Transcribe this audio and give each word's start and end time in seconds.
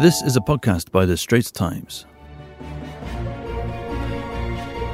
This 0.00 0.22
is 0.22 0.36
a 0.36 0.40
podcast 0.40 0.90
by 0.90 1.06
The 1.06 1.16
Straits 1.16 1.50
Times. 1.50 2.06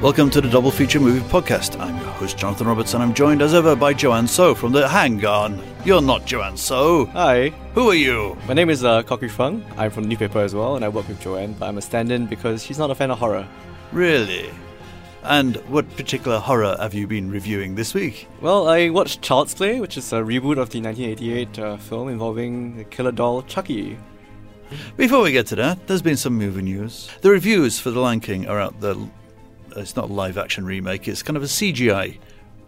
Welcome 0.02 0.30
to 0.30 0.40
the 0.40 0.48
Double 0.50 0.70
Feature 0.70 1.00
Movie 1.00 1.20
Podcast. 1.28 1.78
I'm 1.80 1.96
your 1.96 2.10
host, 2.12 2.36
Jonathan 2.38 2.66
Roberts, 2.66 2.94
and 2.94 3.02
I'm 3.02 3.12
joined 3.14 3.42
as 3.42 3.54
ever 3.54 3.74
by 3.76 3.92
Joanne 3.94 4.26
Soh 4.28 4.54
from 4.54 4.72
the 4.72 4.88
Hang 4.88 5.24
On. 5.24 5.60
You're 5.84 6.02
not 6.02 6.26
Joanne 6.26 6.56
Soh. 6.56 7.06
Hi, 7.06 7.48
Who 7.74 7.90
are 7.90 7.94
you? 7.94 8.36
my 8.48 8.54
name 8.54 8.70
is 8.70 8.84
uh, 8.84 9.02
Kok 9.02 9.20
Yufeng. 9.20 9.62
I'm 9.76 9.90
from 9.90 10.04
the 10.04 10.08
newspaper 10.10 10.40
as 10.40 10.54
well, 10.54 10.76
and 10.76 10.84
I 10.84 10.88
work 10.88 11.08
with 11.08 11.20
Joanne, 11.20 11.54
but 11.54 11.66
I'm 11.68 11.78
a 11.78 11.82
stand 11.82 12.10
in 12.12 12.26
because 12.26 12.62
she's 12.62 12.78
not 12.78 12.90
a 12.90 12.94
fan 12.94 13.10
of 13.10 13.18
horror. 13.18 13.46
Really? 13.92 14.50
And 15.22 15.56
what 15.68 15.88
particular 15.96 16.38
horror 16.38 16.76
have 16.80 16.94
you 16.94 17.06
been 17.06 17.30
reviewing 17.30 17.74
this 17.74 17.92
week? 17.92 18.26
Well, 18.40 18.68
I 18.68 18.88
watched 18.88 19.20
Child's 19.22 19.54
Play, 19.54 19.80
which 19.80 19.98
is 19.98 20.12
a 20.12 20.16
reboot 20.20 20.58
of 20.58 20.70
the 20.70 20.80
1988 20.80 21.58
uh, 21.58 21.76
film 21.76 22.08
involving 22.08 22.76
the 22.76 22.84
killer 22.84 23.12
doll 23.12 23.42
Chucky. 23.42 23.98
Before 24.96 25.22
we 25.22 25.32
get 25.32 25.46
to 25.48 25.56
that, 25.56 25.86
there's 25.86 26.02
been 26.02 26.16
some 26.16 26.34
movie 26.36 26.62
news. 26.62 27.08
The 27.22 27.30
reviews 27.30 27.78
for 27.78 27.90
The 27.90 28.00
Lion 28.00 28.20
King 28.20 28.46
are 28.46 28.60
out. 28.60 28.80
The 28.80 29.08
it's 29.76 29.94
not 29.96 30.10
a 30.10 30.12
live 30.12 30.36
action 30.38 30.64
remake. 30.64 31.06
It's 31.06 31.22
kind 31.22 31.36
of 31.36 31.42
a 31.42 31.46
CGI 31.46 32.18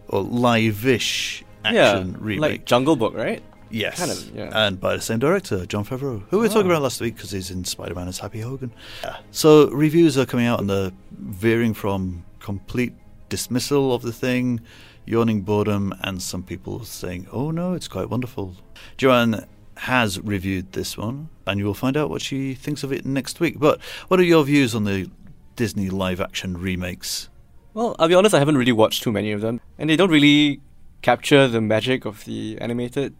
or 0.07 0.21
live-ish 0.23 1.43
action 1.65 2.11
yeah, 2.11 2.17
remake. 2.19 2.39
like 2.51 2.65
Jungle 2.65 2.95
Book, 2.95 3.13
right? 3.15 3.41
yes, 3.69 3.97
kind 3.97 4.11
of, 4.11 4.35
yeah. 4.35 4.49
and 4.67 4.79
by 4.79 4.95
the 4.95 5.01
same 5.01 5.17
director, 5.19 5.65
Jon 5.65 5.83
Favreau, 5.83 6.21
who 6.29 6.37
we 6.37 6.43
were 6.43 6.45
Oh. 6.45 6.53
talking 6.53 6.69
about 6.69 6.83
last 6.83 7.01
week 7.01 7.15
because 7.15 7.31
he's 7.31 7.49
in 7.49 7.65
Spider-Man 7.65 8.07
as 8.07 8.19
Happy 8.19 8.39
Hogan. 8.41 8.71
Yeah. 9.03 9.17
So 9.31 9.69
reviews 9.71 10.15
are 10.17 10.25
coming 10.27 10.45
out 10.45 10.59
and 10.59 10.69
they're 10.69 10.91
veering 11.11 11.73
from 11.73 12.23
complete 12.39 12.93
dismissal 13.29 13.93
of 13.93 14.03
the 14.03 14.13
thing, 14.13 14.61
yawning 15.05 15.41
boredom, 15.41 15.91
and 16.01 16.21
some 16.21 16.43
people 16.43 16.85
saying, 16.85 17.27
"Oh 17.31 17.49
no, 17.51 17.73
it's 17.73 17.87
quite 17.87 18.09
wonderful." 18.09 18.53
Joanne 18.97 19.43
has 19.77 20.19
reviewed 20.19 20.71
this 20.73 20.97
one, 20.97 21.29
and 21.47 21.59
you 21.59 21.65
will 21.65 21.73
find 21.73 21.97
out 21.97 22.09
what 22.09 22.21
she 22.21 22.53
thinks 22.53 22.83
of 22.83 22.91
it 22.91 23.05
next 23.05 23.39
week. 23.39 23.59
But 23.59 23.81
what 24.07 24.19
are 24.19 24.23
your 24.23 24.43
views 24.43 24.73
on 24.75 24.83
the 24.83 25.09
Disney 25.55 25.89
live-action 25.89 26.57
remakes? 26.57 27.29
Well, 27.73 27.95
I'll 27.99 28.07
be 28.07 28.13
honest, 28.15 28.35
I 28.35 28.39
haven't 28.39 28.57
really 28.57 28.71
watched 28.71 29.03
too 29.03 29.11
many 29.11 29.31
of 29.31 29.41
them, 29.41 29.59
and 29.77 29.89
they 29.89 29.95
don't 29.95 30.11
really 30.11 30.61
capture 31.01 31.47
the 31.47 31.59
magic 31.61 32.05
of 32.05 32.23
the 32.25 32.57
animated 32.61 33.13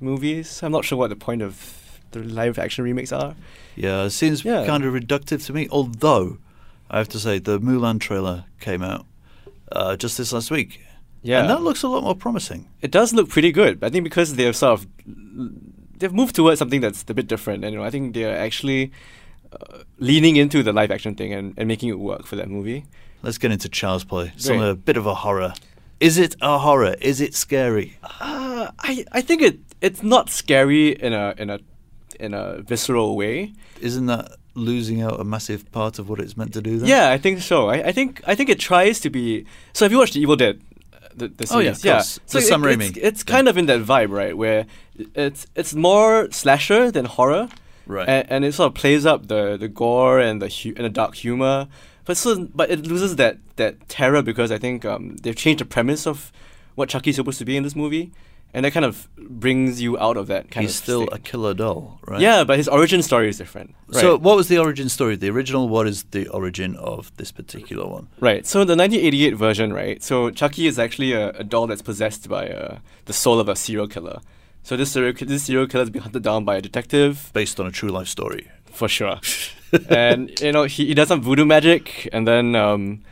movies. 0.00 0.62
I'm 0.62 0.72
not 0.72 0.84
sure 0.84 0.98
what 0.98 1.10
the 1.10 1.16
point 1.16 1.42
of 1.42 2.00
the 2.12 2.20
live 2.20 2.58
action 2.58 2.84
remakes 2.84 3.12
are. 3.12 3.34
Yeah, 3.76 4.04
it 4.04 4.10
seems 4.10 4.44
Yeah. 4.44 4.64
kind 4.66 4.84
of 4.84 4.94
reductive 4.94 5.44
to 5.46 5.52
me. 5.52 5.68
Although 5.70 6.38
I 6.90 6.98
have 6.98 7.08
to 7.10 7.18
say, 7.18 7.38
the 7.38 7.60
Mulan 7.60 8.00
trailer 8.00 8.44
came 8.60 8.82
out 8.82 9.04
uh, 9.70 9.94
just 9.96 10.16
this 10.16 10.32
last 10.32 10.50
week. 10.50 10.80
Yeah. 11.20 11.40
and 11.40 11.50
that 11.50 11.62
looks 11.62 11.82
a 11.82 11.88
lot 11.88 12.04
more 12.04 12.14
promising. 12.14 12.68
it 12.80 12.90
does 12.92 13.12
look 13.12 13.28
pretty 13.28 13.50
good. 13.52 13.82
I 13.84 13.90
think 13.90 14.04
because 14.04 14.36
they've 14.36 14.54
sort 14.56 14.80
of 14.80 14.86
they've 15.98 16.12
moved 16.12 16.34
towards 16.34 16.58
something 16.58 16.80
that's 16.80 17.04
a 17.08 17.14
bit 17.14 17.26
different, 17.26 17.64
and 17.64 17.72
you 17.72 17.78
know, 17.78 17.84
I 17.84 17.90
think 17.90 18.14
they're 18.14 18.36
actually 18.38 18.92
uh, 19.52 19.78
leaning 19.98 20.36
into 20.36 20.62
the 20.62 20.72
live 20.72 20.90
action 20.90 21.14
thing 21.14 21.32
and, 21.32 21.54
and 21.56 21.68
making 21.68 21.88
it 21.88 21.98
work 21.98 22.26
for 22.26 22.36
that 22.36 22.48
movie. 22.48 22.84
Let's 23.22 23.38
get 23.38 23.50
into 23.50 23.68
Child's 23.68 24.04
Play. 24.04 24.32
Some 24.36 24.60
a 24.60 24.74
bit 24.74 24.96
of 24.96 25.06
a 25.06 25.14
horror. 25.14 25.54
Is 26.00 26.18
it 26.18 26.36
a 26.40 26.58
horror? 26.58 26.94
Is 27.00 27.20
it 27.20 27.34
scary? 27.34 27.98
Uh, 28.02 28.70
I 28.78 29.04
I 29.12 29.20
think 29.20 29.42
it 29.42 29.58
it's 29.80 30.02
not 30.02 30.30
scary 30.30 30.90
in 30.90 31.12
a 31.12 31.34
in 31.36 31.50
a 31.50 31.58
in 32.20 32.34
a 32.34 32.62
visceral 32.62 33.16
way. 33.16 33.52
Isn't 33.80 34.06
that 34.06 34.32
losing 34.54 35.02
out 35.02 35.20
a 35.20 35.24
massive 35.24 35.70
part 35.72 35.98
of 35.98 36.08
what 36.08 36.20
it's 36.20 36.36
meant 36.36 36.52
to 36.52 36.60
do? 36.60 36.78
Then? 36.78 36.88
Yeah, 36.88 37.10
I 37.10 37.18
think 37.18 37.40
so. 37.40 37.68
I, 37.68 37.88
I 37.88 37.92
think 37.92 38.22
I 38.26 38.34
think 38.34 38.48
it 38.48 38.58
tries 38.60 39.00
to 39.00 39.10
be. 39.10 39.46
So 39.72 39.84
have 39.84 39.92
you 39.92 39.98
watched 39.98 40.14
The 40.14 40.20
Evil 40.20 40.36
Dead? 40.36 40.60
The, 41.18 41.28
the 41.28 41.48
Oh, 41.52 41.58
yeah, 41.58 41.70
of. 41.70 42.20
So 42.26 42.40
Sam 42.40 42.64
it- 42.64 42.78
Raimi. 42.78 42.88
It's, 42.88 42.98
it's 42.98 43.22
kind 43.22 43.48
of 43.48 43.56
in 43.58 43.66
that 43.66 43.80
vibe, 43.82 44.10
right? 44.10 44.36
Where 44.36 44.66
it's 45.14 45.46
it's 45.54 45.74
more 45.74 46.30
slasher 46.30 46.90
than 46.90 47.04
horror. 47.06 47.48
Right. 47.86 48.06
and, 48.06 48.26
and 48.30 48.44
it 48.44 48.52
sort 48.52 48.66
of 48.66 48.74
plays 48.74 49.06
up 49.06 49.28
the, 49.28 49.56
the 49.56 49.66
gore 49.66 50.18
and 50.20 50.42
the 50.42 50.48
hu- 50.48 50.74
and 50.76 50.84
the 50.84 50.90
dark 50.90 51.14
humor, 51.14 51.68
but 52.04 52.18
so 52.18 52.44
but 52.54 52.68
it 52.70 52.86
loses 52.86 53.16
that, 53.16 53.38
that 53.56 53.88
terror 53.88 54.20
because 54.20 54.52
I 54.52 54.58
think 54.58 54.84
um, 54.84 55.16
they've 55.22 55.34
changed 55.34 55.60
the 55.62 55.64
premise 55.64 56.06
of 56.06 56.30
what 56.74 56.90
Chucky's 56.90 57.16
supposed 57.16 57.38
to 57.38 57.46
be 57.46 57.56
in 57.56 57.62
this 57.62 57.74
movie, 57.74 58.12
and 58.54 58.64
that 58.64 58.72
kind 58.72 58.84
of 58.86 59.08
brings 59.16 59.80
you 59.80 59.98
out 59.98 60.16
of 60.16 60.26
that 60.28 60.50
kind 60.50 60.64
He's 60.66 60.70
of. 60.70 60.76
He's 60.76 60.82
still 60.82 61.08
a 61.12 61.18
killer 61.18 61.54
doll, 61.54 62.00
right? 62.06 62.20
Yeah, 62.20 62.44
but 62.44 62.56
his 62.56 62.68
origin 62.68 63.02
story 63.02 63.28
is 63.28 63.38
different. 63.38 63.74
So, 63.92 64.16
what 64.16 64.36
was 64.36 64.48
the 64.48 64.58
origin 64.58 64.88
story? 64.88 65.16
The 65.16 65.28
original. 65.30 65.68
What 65.68 65.86
is 65.86 66.04
the 66.10 66.28
origin 66.28 66.76
of 66.76 67.14
this 67.16 67.30
particular 67.32 67.86
one? 67.86 68.08
Right. 68.20 68.46
So 68.46 68.60
the 68.60 68.76
1988 68.76 69.34
version, 69.36 69.72
right? 69.72 70.02
So 70.02 70.30
Chucky 70.30 70.66
is 70.66 70.78
actually 70.78 71.12
a, 71.12 71.30
a 71.30 71.44
doll 71.44 71.66
that's 71.66 71.82
possessed 71.82 72.28
by 72.28 72.48
uh, 72.48 72.78
the 73.04 73.12
soul 73.12 73.38
of 73.40 73.48
a 73.48 73.56
serial 73.56 73.86
killer. 73.88 74.20
So 74.62 74.76
this 74.76 74.92
serial 74.92 75.12
this 75.18 75.44
serial 75.44 75.66
killer 75.66 75.82
has 75.82 75.90
been 75.90 76.02
hunted 76.02 76.22
down 76.22 76.44
by 76.44 76.56
a 76.56 76.60
detective 76.62 77.30
Based 77.32 77.58
on 77.60 77.66
a 77.66 77.70
true 77.70 77.90
life 77.90 78.08
story. 78.08 78.50
for 78.72 78.88
sure, 78.88 79.20
and 79.88 80.38
you 80.40 80.52
know 80.52 80.64
he, 80.64 80.86
he 80.86 80.94
does 80.94 81.08
some 81.08 81.20
voodoo 81.22 81.44
magic, 81.44 82.08
and 82.12 82.26
then 82.26 82.54
um, 82.54 83.02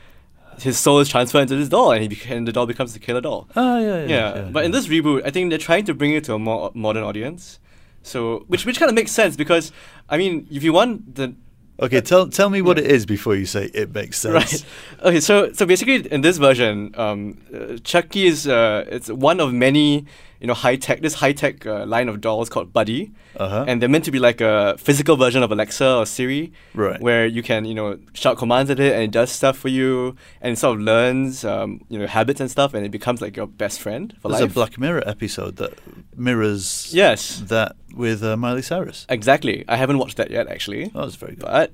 his 0.60 0.78
soul 0.78 1.00
is 1.00 1.08
transferred 1.08 1.42
into 1.42 1.56
this 1.56 1.68
doll, 1.68 1.92
and 1.92 2.02
he 2.02 2.08
bec- 2.08 2.28
and 2.30 2.46
the 2.46 2.52
doll 2.52 2.66
becomes 2.66 2.92
the 2.92 2.98
killer 2.98 3.20
doll. 3.20 3.48
Ah, 3.56 3.78
yeah, 3.78 4.04
yeah. 4.04 4.08
Yeah, 4.08 4.48
but 4.52 4.64
in 4.64 4.70
this 4.70 4.86
reboot, 4.88 5.22
I 5.24 5.30
think 5.30 5.50
they're 5.50 5.58
trying 5.58 5.84
to 5.86 5.94
bring 5.94 6.12
it 6.12 6.24
to 6.24 6.34
a 6.34 6.38
more 6.38 6.70
modern 6.74 7.02
audience. 7.02 7.58
So 8.02 8.44
which 8.46 8.64
which 8.64 8.78
kind 8.78 8.88
of 8.88 8.94
makes 8.94 9.10
sense 9.10 9.36
because 9.36 9.72
I 10.08 10.16
mean 10.16 10.46
if 10.50 10.62
you 10.62 10.72
want 10.72 11.16
the 11.16 11.34
Okay, 11.78 12.00
tell 12.00 12.26
tell 12.28 12.48
me 12.48 12.62
what 12.62 12.78
it 12.78 12.86
is 12.86 13.04
before 13.04 13.34
you 13.34 13.44
say 13.44 13.66
it 13.74 13.94
makes 13.94 14.18
sense. 14.18 14.34
Right. 14.34 14.64
Okay. 15.02 15.20
So 15.20 15.52
so 15.52 15.66
basically, 15.66 16.10
in 16.10 16.22
this 16.22 16.38
version, 16.38 16.94
um, 16.96 17.36
uh, 17.52 17.76
Chucky 17.84 18.26
is 18.26 18.48
uh, 18.48 18.86
it's 18.88 19.10
one 19.10 19.40
of 19.40 19.52
many 19.52 20.06
you 20.40 20.46
know 20.46 20.54
high 20.54 20.76
tech 20.76 21.00
this 21.00 21.14
high 21.14 21.32
tech 21.32 21.64
uh, 21.66 21.84
line 21.86 22.08
of 22.08 22.20
dolls 22.20 22.48
called 22.48 22.72
Buddy, 22.72 23.12
Uh-huh. 23.36 23.64
and 23.68 23.80
they're 23.80 23.88
meant 23.88 24.04
to 24.04 24.10
be 24.10 24.18
like 24.18 24.40
a 24.40 24.76
physical 24.78 25.16
version 25.16 25.42
of 25.42 25.50
Alexa 25.52 25.88
or 25.96 26.06
Siri, 26.06 26.52
Right. 26.74 27.00
Where 27.00 27.26
you 27.26 27.42
can 27.42 27.64
you 27.64 27.74
know 27.74 27.98
shout 28.14 28.36
commands 28.38 28.70
at 28.70 28.78
it 28.80 28.92
and 28.94 29.02
it 29.02 29.10
does 29.10 29.30
stuff 29.32 29.56
for 29.58 29.68
you, 29.68 30.14
and 30.40 30.52
it 30.52 30.58
sort 30.58 30.76
of 30.78 30.82
learns 30.84 31.44
um, 31.44 31.80
you 31.88 31.98
know 31.98 32.06
habits 32.06 32.40
and 32.40 32.50
stuff, 32.50 32.74
and 32.74 32.84
it 32.84 32.90
becomes 32.90 33.20
like 33.20 33.36
your 33.36 33.46
best 33.46 33.80
friend 33.80 34.14
for 34.20 34.28
There's 34.28 34.42
life. 34.42 34.50
a 34.50 34.54
Black 34.54 34.78
Mirror 34.78 35.02
episode 35.06 35.56
that 35.56 35.72
mirrors 36.16 36.90
Yes. 36.92 37.42
that 37.46 37.76
with 37.94 38.22
uh, 38.22 38.36
Miley 38.36 38.62
Cyrus. 38.62 39.06
Exactly. 39.08 39.64
I 39.68 39.76
haven't 39.76 39.98
watched 39.98 40.16
that 40.16 40.30
yet 40.30 40.48
actually. 40.48 40.90
Oh, 40.94 41.02
that's 41.02 41.16
very 41.16 41.34
good. 41.36 41.44
But 41.44 41.70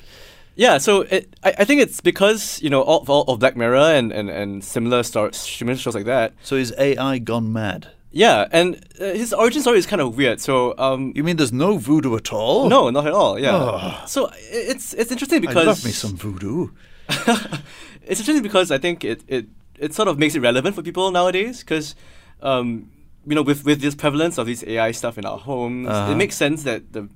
yeah, 0.54 0.78
so 0.78 1.02
it, 1.02 1.34
I, 1.42 1.54
I 1.60 1.64
think 1.64 1.80
it's 1.80 2.00
because 2.00 2.60
you 2.62 2.70
know 2.70 2.82
all, 2.82 3.04
all 3.08 3.22
of 3.32 3.38
Black 3.40 3.56
Mirror 3.56 3.76
and, 3.98 4.12
and, 4.12 4.28
and 4.30 4.62
similar 4.64 5.02
star, 5.02 5.32
similar 5.32 5.76
shows 5.76 5.94
like 5.94 6.04
that. 6.04 6.34
So 6.42 6.56
is 6.56 6.74
AI 6.78 7.18
gone 7.18 7.52
mad? 7.52 7.88
Yeah, 8.14 8.46
and 8.52 8.76
uh, 9.00 9.04
his 9.14 9.32
origin 9.32 9.62
story 9.62 9.78
is 9.78 9.86
kind 9.86 10.02
of 10.02 10.16
weird. 10.16 10.40
So 10.40 10.74
um, 10.78 11.12
You 11.16 11.24
mean 11.24 11.36
there's 11.36 11.52
no 11.52 11.78
voodoo 11.78 12.14
at 12.16 12.32
all? 12.32 12.68
no, 12.68 12.90
not 12.90 13.06
at 13.06 13.12
all. 13.12 13.38
Yeah. 13.38 13.56
Oh. 13.56 14.04
So 14.06 14.30
it's 14.50 14.92
it's 14.94 15.10
interesting 15.10 15.40
because 15.40 15.56
I 15.56 15.62
love 15.64 15.84
me 15.84 15.92
some 15.92 16.16
voodoo. 16.16 16.68
it's 17.08 18.20
interesting 18.20 18.42
because 18.42 18.70
I 18.70 18.78
think 18.78 19.04
it, 19.04 19.22
it, 19.28 19.46
it 19.78 19.94
sort 19.94 20.08
of 20.08 20.18
makes 20.18 20.34
it 20.34 20.40
relevant 20.40 20.74
for 20.76 20.82
people 20.82 21.10
nowadays 21.10 21.60
because, 21.60 21.94
um, 22.42 22.90
you 23.26 23.34
know, 23.34 23.42
with, 23.42 23.64
with 23.64 23.80
this 23.80 23.94
prevalence 23.94 24.38
of 24.38 24.46
these 24.46 24.62
AI 24.64 24.92
stuff 24.92 25.18
in 25.18 25.24
our 25.24 25.38
homes, 25.38 25.88
Uh-huh. 25.88 26.12
it 26.12 26.16
makes 26.16 26.36
sense 26.36 26.62
that 26.64 26.92
the 26.92 27.08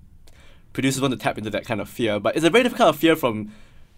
producers 0.73 1.01
want 1.03 1.13
to 1.13 1.19
tap 1.19 1.39
into 1.39 1.51
that 1.51 1.65
kind 1.65 1.81
of 1.81 1.89
fear. 1.89 2.19
But 2.21 2.37
it's 2.37 2.45
a 2.45 2.51
very 2.51 2.63
different 2.65 2.79
kind 2.79 2.89
of 2.91 2.97
fear 2.99 3.17
from 3.17 3.53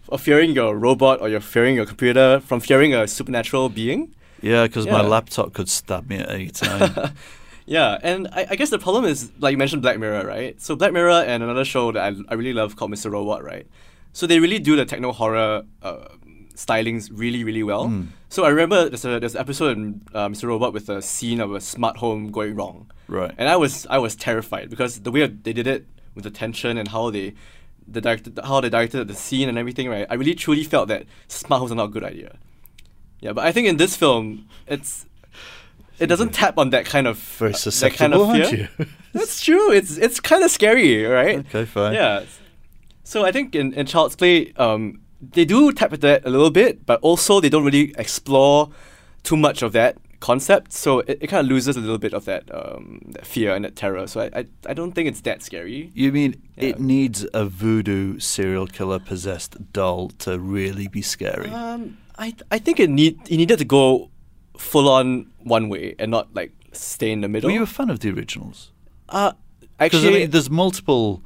of 0.09 0.21
fearing 0.21 0.51
your 0.51 0.75
robot 0.75 1.21
or 1.21 1.29
you're 1.29 1.39
fearing 1.41 1.75
your 1.75 1.85
computer 1.85 2.39
from 2.39 2.59
fearing 2.59 2.93
a 2.93 3.07
supernatural 3.07 3.69
being. 3.69 4.13
Yeah, 4.41 4.67
because 4.67 4.85
my 4.87 5.01
laptop 5.01 5.53
could 5.53 5.69
stab 5.69 6.09
me 6.09 6.17
at 6.17 6.29
any 6.29 6.49
time. 6.49 7.13
Yeah, 7.69 7.99
and 8.01 8.27
I, 8.31 8.47
I 8.49 8.55
guess 8.55 8.71
the 8.71 8.79
problem 8.79 9.05
is, 9.05 9.29
like 9.37 9.51
you 9.51 9.57
mentioned, 9.59 9.83
Black 9.83 9.99
Mirror, 9.99 10.25
right? 10.25 10.59
So 10.59 10.75
Black 10.75 10.91
Mirror 10.91 11.25
and 11.27 11.43
another 11.43 11.63
show 11.63 11.91
that 11.91 12.01
I, 12.01 12.15
I 12.27 12.33
really 12.33 12.51
love 12.51 12.75
called 12.75 12.89
Mr. 12.89 13.11
Robot, 13.11 13.43
right? 13.43 13.67
So 14.11 14.25
they 14.25 14.39
really 14.39 14.57
do 14.57 14.75
the 14.75 14.85
techno 14.85 15.11
horror 15.11 15.61
uh, 15.83 16.07
stylings 16.55 17.11
really, 17.13 17.43
really 17.43 17.61
well. 17.61 17.85
Mm. 17.85 18.07
So 18.29 18.43
I 18.43 18.49
remember 18.49 18.89
there's 18.89 19.05
a 19.05 19.19
there's 19.19 19.35
an 19.35 19.41
episode 19.41 19.77
in 19.77 20.01
uh, 20.15 20.29
Mr. 20.29 20.47
Robot 20.47 20.73
with 20.73 20.89
a 20.89 20.99
scene 21.03 21.39
of 21.39 21.53
a 21.53 21.61
smart 21.61 21.97
home 21.97 22.31
going 22.31 22.55
wrong, 22.55 22.91
right. 23.07 23.35
and 23.37 23.47
I 23.47 23.55
was 23.55 23.85
I 23.87 23.99
was 23.99 24.15
terrified 24.15 24.71
because 24.71 25.01
the 25.01 25.11
way 25.11 25.27
they 25.27 25.53
did 25.53 25.67
it 25.67 25.85
with 26.15 26.23
the 26.23 26.31
tension 26.31 26.75
and 26.75 26.87
how 26.87 27.11
they 27.11 27.35
the 27.87 28.01
directed 28.01 28.39
how 28.43 28.61
they 28.61 28.69
directed 28.69 29.07
the 29.07 29.13
scene 29.13 29.47
and 29.47 29.59
everything, 29.59 29.89
right? 29.89 30.07
I 30.09 30.15
really 30.15 30.33
truly 30.33 30.63
felt 30.63 30.87
that 30.87 31.05
smart 31.27 31.59
homes 31.59 31.71
are 31.71 31.75
not 31.75 31.85
a 31.85 31.89
good 31.89 32.03
idea. 32.03 32.39
Yeah, 33.21 33.33
but 33.33 33.45
I 33.45 33.51
think 33.51 33.67
in 33.67 33.77
this 33.77 33.95
film, 33.95 34.47
it's 34.67 35.05
it 35.99 36.07
doesn't 36.07 36.33
tap 36.33 36.57
on 36.57 36.69
that 36.69 36.85
kind 36.85 37.07
of 37.07 37.17
Very 37.17 37.53
uh, 37.53 37.57
that 37.57 37.93
kind 37.93 38.13
of 38.13 38.31
fear. 38.31 38.69
you? 38.79 38.85
That's 39.13 39.41
true. 39.41 39.71
It's 39.71 39.97
it's 39.97 40.19
kind 40.19 40.43
of 40.43 40.51
scary, 40.51 41.03
right? 41.03 41.39
okay, 41.39 41.65
fine. 41.65 41.93
Yeah. 41.93 42.23
So 43.03 43.25
I 43.25 43.31
think 43.31 43.55
in, 43.55 43.73
in 43.73 43.85
Child's 43.87 44.15
Play, 44.15 44.53
um, 44.57 45.01
they 45.19 45.43
do 45.43 45.71
tap 45.71 45.91
into 45.91 46.07
that 46.07 46.25
a 46.25 46.29
little 46.29 46.51
bit, 46.51 46.85
but 46.85 46.99
also 47.01 47.39
they 47.39 47.49
don't 47.49 47.65
really 47.65 47.93
explore 47.97 48.69
too 49.23 49.35
much 49.35 49.61
of 49.63 49.71
that 49.73 49.97
concept. 50.19 50.73
So 50.73 50.99
it, 50.99 51.19
it 51.21 51.27
kind 51.27 51.45
of 51.45 51.49
loses 51.49 51.75
a 51.77 51.79
little 51.79 51.97
bit 51.97 52.13
of 52.13 52.25
that 52.25 52.43
um, 52.53 53.01
that 53.13 53.25
fear 53.25 53.53
and 53.55 53.63
that 53.65 53.75
terror. 53.75 54.07
So 54.07 54.21
I, 54.21 54.39
I 54.39 54.45
I 54.67 54.73
don't 54.73 54.91
think 54.93 55.07
it's 55.07 55.21
that 55.21 55.41
scary. 55.43 55.91
You 55.93 56.11
mean 56.11 56.41
Yeah. 56.57 56.69
it 56.69 56.79
needs 56.79 57.25
a 57.33 57.45
voodoo 57.45 58.19
serial 58.19 58.67
killer 58.67 58.99
possessed 58.99 59.55
doll 59.73 60.09
to 60.19 60.37
really 60.39 60.87
be 60.87 61.01
scary? 61.01 61.49
Um, 61.49 61.97
I 62.17 62.33
I 62.51 62.59
think 62.59 62.79
it 62.79 62.89
need 62.89 63.19
it 63.29 63.37
needed 63.37 63.59
to 63.59 63.65
go 63.65 64.09
full 64.57 64.89
on 64.89 65.27
one 65.43 65.69
way 65.69 65.95
and 65.99 66.11
not 66.11 66.27
like 66.35 66.51
stay 66.73 67.11
in 67.11 67.21
the 67.21 67.27
middle. 67.27 67.47
Were 67.49 67.53
you 67.55 67.63
a 67.63 67.65
fan 67.77 67.89
of 67.89 67.99
the 67.99 68.09
originals? 68.11 68.71
uh, 69.09 69.31
actually, 69.79 70.07
I 70.07 70.19
mean, 70.19 70.29
there's 70.31 70.49
multiple 70.49 71.21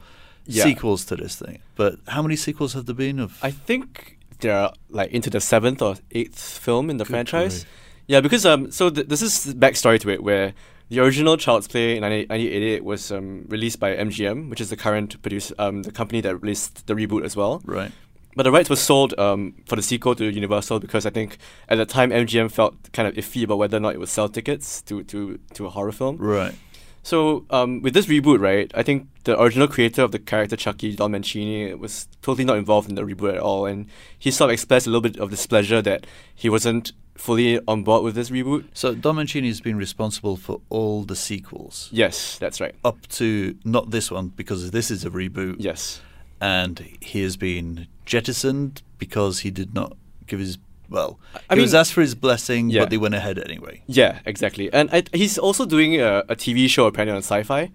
Yeah. 0.45 0.63
sequels 0.63 1.05
to 1.05 1.15
this 1.15 1.35
thing. 1.37 1.59
But 1.75 1.93
how 2.07 2.21
many 2.21 2.35
sequels 2.35 2.73
have 2.73 2.85
there 2.85 2.95
been? 2.95 3.19
Of 3.19 3.31
I 3.41 3.51
think 3.67 4.17
they're 4.39 4.69
like 4.89 5.09
into 5.15 5.29
the 5.29 5.39
seventh 5.39 5.81
or 5.81 5.95
eighth 6.11 6.39
film 6.59 6.89
in 6.89 6.97
the 6.97 7.05
Good 7.05 7.11
franchise. 7.13 7.65
Yeah, 8.07 8.21
because 8.21 8.45
um, 8.45 8.71
so 8.71 8.89
th- 8.89 9.07
this 9.07 9.21
is 9.21 9.43
the 9.43 9.53
backstory 9.53 9.99
to 10.01 10.09
it, 10.09 10.23
where 10.23 10.53
the 10.89 10.99
original 10.99 11.37
Child's 11.37 11.67
Play 11.67 11.97
in 11.97 12.03
1988 12.03 12.83
was 12.83 13.11
um, 13.11 13.45
released 13.47 13.79
by 13.79 13.95
MGM, 13.95 14.49
which 14.49 14.61
is 14.61 14.69
the 14.69 14.77
current 14.77 15.21
producer, 15.21 15.55
um, 15.57 15.83
the 15.83 15.91
company 15.91 16.21
that 16.21 16.37
released 16.37 16.85
the 16.87 16.93
reboot 16.93 17.23
as 17.23 17.35
well. 17.35 17.61
right. 17.65 17.91
But 18.35 18.43
the 18.43 18.51
rights 18.51 18.67
were 18.67 18.75
sold 18.75 19.17
um, 19.19 19.53
for 19.67 19.75
the 19.75 19.83
sequel 19.83 20.15
to 20.15 20.25
Universal 20.25 20.79
because 20.79 21.05
I 21.05 21.11
think 21.11 21.37
at 21.69 21.75
the 21.75 21.85
time 21.85 22.09
MGM 22.09 22.51
felt 22.51 22.91
kind 22.91 23.07
of 23.07 23.13
iffy 23.13 23.43
about 23.43 23.59
whether 23.59 23.77
or 23.77 23.79
not 23.79 23.93
it 23.93 23.99
would 23.99 24.09
sell 24.09 24.27
tickets 24.27 24.81
to 24.83 25.03
to, 25.03 25.39
to 25.53 25.67
a 25.67 25.69
horror 25.69 25.91
film. 25.91 26.17
Right. 26.17 26.55
So 27.03 27.45
um, 27.49 27.81
with 27.81 27.93
this 27.93 28.07
reboot, 28.07 28.39
right, 28.39 28.71
I 28.73 28.81
think 28.81 29.07
the 29.25 29.39
original 29.39 29.67
creator 29.67 30.01
of 30.01 30.13
the 30.13 30.19
character 30.19 30.55
Chucky, 30.55 30.95
Don 30.95 31.11
Mancini, 31.11 31.73
was 31.75 32.07
totally 32.21 32.45
not 32.45 32.57
involved 32.57 32.89
in 32.89 32.95
the 32.95 33.03
reboot 33.03 33.33
at 33.33 33.39
all, 33.39 33.65
and 33.65 33.87
he 34.17 34.31
sort 34.31 34.49
of 34.49 34.53
expressed 34.53 34.87
a 34.87 34.89
little 34.89 35.01
bit 35.01 35.19
of 35.19 35.29
displeasure 35.29 35.81
that 35.81 36.07
he 36.33 36.49
wasn't 36.49 36.93
fully 37.15 37.59
on 37.67 37.83
board 37.83 38.03
with 38.03 38.15
this 38.15 38.29
reboot. 38.29 38.65
So 38.73 38.93
Don 38.95 39.15
Mancini 39.17 39.47
has 39.47 39.61
been 39.61 39.77
responsible 39.77 40.35
for 40.37 40.61
all 40.69 41.03
the 41.03 41.15
sequels 41.15 41.89
Yes, 41.91 42.37
that's 42.39 42.59
right. 42.59 42.73
up 42.83 43.07
to 43.09 43.55
not 43.63 43.91
this 43.91 44.09
one 44.11 44.29
because 44.29 44.71
this 44.71 44.89
is 44.91 45.05
a 45.05 45.09
reboot. 45.09 45.57
Yes. 45.59 46.01
and 46.41 46.79
he 46.99 47.21
has 47.23 47.37
been 47.37 47.87
jettisoned 48.05 48.81
because 48.97 49.39
he 49.39 49.51
did 49.51 49.73
not 49.73 49.95
give 50.27 50.39
his 50.39 50.57
well. 50.89 51.17
I 51.49 51.55
he 51.55 51.61
was 51.61 51.73
asked 51.73 51.93
for 51.93 52.01
his 52.01 52.15
blessing, 52.15 52.69
Yeah. 52.69 52.81
but 52.81 52.89
they 52.89 52.97
went 52.97 53.15
ahead 53.15 53.37
anyway. 53.39 53.81
Yeah, 53.87 54.19
exactly. 54.25 54.71
And 54.73 54.89
I, 54.91 55.03
he's 55.13 55.37
also 55.37 55.65
doing 55.65 55.99
a, 56.01 56.19
a 56.29 56.35
TV 56.35 56.69
show 56.69 56.85
apparently 56.87 57.15
on 57.15 57.21
Syfy 57.21 57.71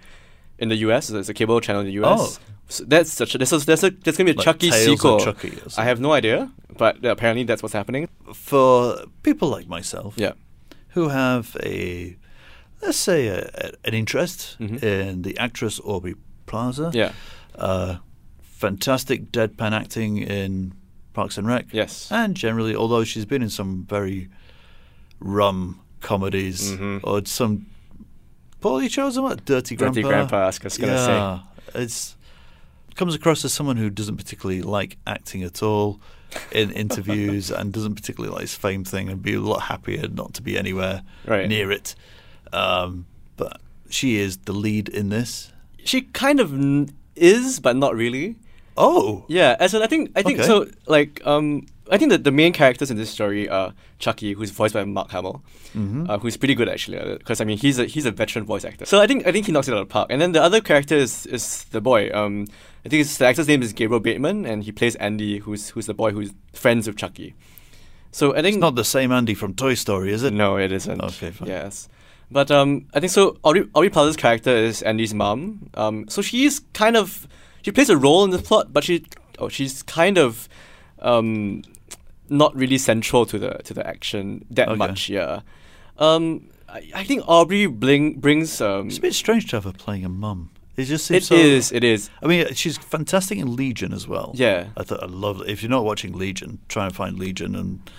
in 0.58 0.68
the 0.68 0.76
US. 0.88 1.08
There's 1.08 1.28
a 1.28 1.34
cable 1.34 1.60
channel 1.60 1.80
in 1.82 1.86
the 1.86 2.04
US. 2.04 2.38
Oh. 2.38 2.42
So 2.70 2.84
that's 2.84 3.10
such 3.10 3.34
a, 3.34 3.38
there's 3.38 3.52
a, 3.52 3.58
there's, 3.64 3.82
a, 3.84 3.90
there's 3.90 4.16
gonna 4.18 4.26
be 4.26 4.32
a 4.32 4.36
Like 4.36 4.44
Chucky 4.44 4.70
Tales 4.70 4.84
sequel. 4.84 5.20
Chucky 5.20 5.52
I 5.78 5.84
have 5.84 6.00
no 6.00 6.12
idea, 6.12 6.52
but 6.78 7.04
apparently 7.04 7.44
that's 7.44 7.62
what's 7.62 7.74
happening. 7.74 8.08
For 8.32 8.96
people 9.22 9.48
like 9.48 9.68
myself, 9.68 10.14
Yeah. 10.16 10.32
who 10.90 11.08
have 11.08 11.56
a 11.62 12.16
let's 12.80 12.96
say 12.98 13.26
a, 13.26 13.38
a- 13.54 13.72
an 13.88 13.92
interest 13.94 14.56
Mhm. 14.60 14.82
in 14.82 15.22
the 15.22 15.36
actress 15.38 15.80
Aubrey 15.84 16.14
Plaza, 16.46 16.90
Yeah. 16.94 17.10
uh, 17.56 17.96
fantastic 18.40 19.32
deadpan 19.32 19.72
acting 19.72 20.18
in 20.18 20.72
Parks 21.12 21.36
and 21.38 21.46
Rec, 21.48 21.66
Yes. 21.72 22.08
and 22.12 22.36
generally, 22.36 22.76
although 22.76 23.02
she's 23.04 23.24
been 23.26 23.42
in 23.42 23.50
some 23.50 23.84
very 23.88 24.28
rum 25.18 25.80
comedies 26.00 26.72
Mhm. 26.72 27.00
or 27.02 27.24
some 27.26 27.66
poorly 28.60 28.88
chosen 28.88 29.24
what 29.24 29.44
Dirty 29.44 29.74
Grandpa. 29.74 29.94
Dirty 29.94 30.08
Grandpa, 30.08 30.36
I 30.42 30.46
was 30.46 30.58
gonna 30.58 30.70
say. 30.70 31.12
yeah, 31.12 31.40
it's 31.74 32.14
comes 32.94 33.14
across 33.14 33.44
as 33.44 33.52
someone 33.52 33.76
who 33.76 33.90
doesn't 33.90 34.16
particularly 34.16 34.60
like 34.62 34.96
acting 35.06 35.42
at 35.44 35.62
all 35.62 36.00
in 36.52 36.70
interviews 36.72 37.50
and 37.56 37.72
doesn't 37.72 37.94
particularly 37.94 38.32
like 38.32 38.42
his 38.42 38.54
fame 38.54 38.84
thing 38.84 39.08
and 39.08 39.22
be 39.22 39.34
a 39.34 39.40
lot 39.40 39.62
happier 39.62 40.08
not 40.08 40.34
to 40.34 40.42
be 40.42 40.58
anywhere 40.58 41.02
Right. 41.26 41.48
near 41.48 41.70
it. 41.70 41.94
Um, 42.52 43.06
but 43.36 43.60
she 43.88 44.16
is 44.18 44.36
the 44.38 44.52
lead 44.52 44.88
in 44.88 45.08
this. 45.10 45.52
She 45.84 46.02
kind 46.02 46.40
of 46.40 46.52
n- 46.52 46.90
is, 47.16 47.60
but 47.60 47.76
not 47.76 47.94
really. 47.94 48.36
Oh, 48.76 49.24
Yeah, 49.28 49.56
as 49.58 49.74
in 49.74 49.82
I 49.82 49.86
think 49.86 50.10
I 50.14 50.22
think 50.22 50.38
Okay. 50.38 50.46
so. 50.46 50.66
Like 50.86 51.20
um, 51.26 51.66
I 51.90 51.98
think 51.98 52.10
that 52.10 52.22
the 52.22 52.30
main 52.30 52.52
characters 52.52 52.90
in 52.92 52.96
this 52.96 53.10
story 53.10 53.48
are 53.48 53.72
Chucky, 53.98 54.34
who's 54.34 54.50
voiced 54.52 54.74
by 54.74 54.84
Mark 54.84 55.10
Hamill, 55.10 55.42
Mhm. 55.74 56.08
uh, 56.08 56.18
who's 56.18 56.36
pretty 56.36 56.54
good 56.54 56.68
actually. 56.68 56.98
Because 57.18 57.40
I 57.40 57.44
mean, 57.44 57.58
he's 57.58 57.78
a 57.80 57.86
he's 57.86 58.06
a 58.06 58.12
veteran 58.12 58.44
voice 58.44 58.64
actor. 58.64 58.84
So 58.86 59.00
I 59.00 59.06
think 59.08 59.26
I 59.26 59.32
think 59.32 59.46
he 59.46 59.52
knocks 59.52 59.66
it 59.66 59.72
out 59.72 59.78
of 59.80 59.88
the 59.88 59.92
park. 59.92 60.08
And 60.12 60.20
then 60.22 60.30
the 60.32 60.40
other 60.42 60.60
character 60.60 60.94
is, 60.94 61.26
is 61.26 61.64
the 61.72 61.80
boy. 61.80 62.10
Um, 62.14 62.46
I 62.88 62.90
think 62.90 63.06
the 63.06 63.26
actor's 63.26 63.48
name 63.48 63.60
is 63.60 63.74
Gabriel 63.74 64.00
Bateman, 64.00 64.46
and 64.46 64.64
he 64.64 64.72
plays 64.72 64.94
Andy, 64.96 65.38
who's 65.40 65.68
who's 65.68 65.84
the 65.84 65.92
boy 65.92 66.10
who's 66.12 66.32
friends 66.54 66.86
with 66.86 66.96
Chucky. 66.96 67.34
So 68.12 68.32
I 68.32 68.36
think 68.40 68.54
it's 68.54 68.56
not 68.56 68.76
the 68.76 68.84
same 68.84 69.12
Andy 69.12 69.34
from 69.34 69.52
Toy 69.52 69.74
Story, 69.74 70.10
is 70.10 70.22
it? 70.22 70.32
no, 70.32 70.56
it 70.56 70.72
isn't. 70.72 70.98
Okay, 71.02 71.30
fine. 71.30 71.48
Yes. 71.48 71.90
But 72.30 72.50
um, 72.50 72.86
I 72.94 73.00
think 73.00 73.12
so. 73.12 73.36
Aubrey, 73.44 73.68
Aubrey 73.74 73.90
Plaza's 73.90 74.16
character 74.16 74.50
is 74.56 74.80
Andy's 74.80 75.12
mom. 75.12 75.68
Um, 75.74 76.08
so 76.08 76.22
she's 76.22 76.60
kind 76.72 76.96
of 76.96 77.28
she 77.60 77.70
plays 77.72 77.90
a 77.90 77.96
role 77.98 78.24
in 78.24 78.30
the 78.30 78.38
plot, 78.38 78.72
but 78.72 78.84
she 78.84 79.04
oh, 79.38 79.50
she's 79.50 79.82
kind 79.82 80.16
of 80.16 80.48
um, 81.00 81.62
not 82.30 82.56
really 82.56 82.78
central 82.78 83.26
to 83.26 83.38
the 83.38 83.50
to 83.64 83.74
the 83.74 83.86
action 83.86 84.46
that 84.48 84.68
Okay. 84.68 84.76
much. 84.78 85.10
Yeah. 85.10 85.40
Um, 85.98 86.48
I, 86.70 86.88
I 86.94 87.04
think 87.04 87.22
Aubrey 87.28 87.66
bling, 87.66 88.18
brings 88.20 88.62
um, 88.62 88.88
It's 88.88 88.96
a 88.96 89.02
bit 89.02 89.12
strange 89.14 89.50
to 89.50 89.56
have 89.56 89.64
her 89.64 89.72
playing 89.72 90.06
a 90.06 90.08
mum. 90.08 90.52
It 90.78 90.84
just 90.84 91.10
it 91.10 91.24
seems 91.24 91.26
so. 91.26 91.34
is 91.34 91.72
it 91.72 91.82
is 91.84 92.08
I 92.22 92.26
mean, 92.26 92.54
she's 92.54 92.78
fantastic 92.78 93.36
in 93.38 93.56
Legion 93.56 93.92
as 93.92 94.06
well. 94.06 94.30
Yeah. 94.34 94.68
I 94.76 94.84
thought 94.84 95.02
I 95.02 95.06
love. 95.06 95.42
If 95.46 95.62
you're 95.62 95.70
not 95.70 95.84
watching 95.84 96.12
Legion, 96.12 96.60
try 96.68 96.86
and 96.86 96.94
find 96.94 97.18
Legion 97.18 97.56
and 97.56 97.90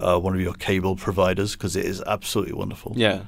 uh, 0.00 0.18
one 0.18 0.34
of 0.34 0.40
your 0.40 0.54
cable 0.54 0.94
providers 0.96 1.52
because 1.52 1.74
it 1.76 1.84
is 1.84 2.00
absolutely 2.06 2.54
wonderful. 2.54 2.92
yeah 2.96 3.22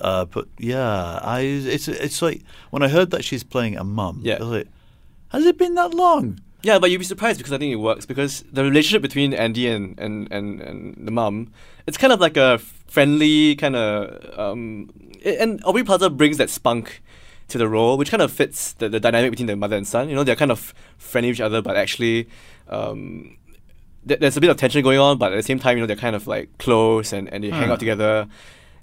Uh, 0.00 0.24
but 0.24 0.46
yeah, 0.58 1.18
I 1.22 1.40
it's 1.76 1.88
it's 1.88 2.20
like 2.22 2.42
when 2.70 2.82
I 2.82 2.88
heard 2.88 3.10
that 3.10 3.24
she's 3.24 3.44
playing 3.44 3.76
a 3.76 3.84
mum. 3.84 4.20
Yeah. 4.22 4.36
I 4.36 4.38
was 4.40 4.48
like, 4.48 4.68
has 5.28 5.46
it 5.46 5.56
been 5.56 5.74
that 5.76 5.94
long? 5.94 6.40
Yeah, 6.62 6.78
but 6.78 6.90
you'd 6.90 6.98
be 6.98 7.04
surprised 7.04 7.38
because 7.38 7.52
I 7.52 7.58
think 7.58 7.72
it 7.72 7.80
works 7.80 8.04
because 8.04 8.44
the 8.52 8.62
relationship 8.62 9.02
between 9.02 9.32
Andy 9.32 9.66
and 9.68 9.98
and 9.98 10.28
and, 10.30 10.60
and 10.60 11.06
the 11.06 11.10
mum, 11.10 11.52
it's 11.86 11.96
kind 11.96 12.12
of 12.12 12.20
like 12.20 12.36
a 12.36 12.58
friendly 12.86 13.56
kind 13.56 13.76
of 13.76 14.38
um, 14.38 14.90
and 15.24 15.60
Aubrey 15.64 15.84
Plaza 15.84 16.10
brings 16.10 16.36
that 16.36 16.50
spunk 16.50 17.00
to 17.50 17.58
the 17.58 17.68
role, 17.68 17.96
which 17.98 18.10
kind 18.10 18.22
of 18.22 18.32
fits 18.32 18.72
the, 18.74 18.88
the 18.88 19.00
dynamic 19.00 19.30
between 19.32 19.46
the 19.46 19.56
mother 19.56 19.76
and 19.76 19.86
son. 19.86 20.08
You 20.08 20.14
know, 20.14 20.24
they're 20.24 20.36
kind 20.36 20.50
of 20.50 20.72
friendly 20.98 21.30
with 21.30 21.36
each 21.38 21.40
other, 21.42 21.60
but 21.62 21.76
actually, 21.76 22.28
um, 22.68 23.36
th- 24.06 24.20
there's 24.20 24.36
a 24.36 24.40
bit 24.40 24.50
of 24.50 24.56
tension 24.56 24.82
going 24.82 24.98
on, 24.98 25.18
but 25.18 25.32
at 25.32 25.36
the 25.36 25.42
same 25.42 25.58
time, 25.58 25.76
you 25.76 25.82
know, 25.82 25.86
they're 25.86 25.96
kind 25.96 26.16
of 26.16 26.26
like 26.26 26.56
close 26.58 27.12
and, 27.12 27.28
and 27.32 27.44
they 27.44 27.50
hang 27.50 27.64
Hmm. 27.66 27.72
out 27.72 27.78
together. 27.80 28.28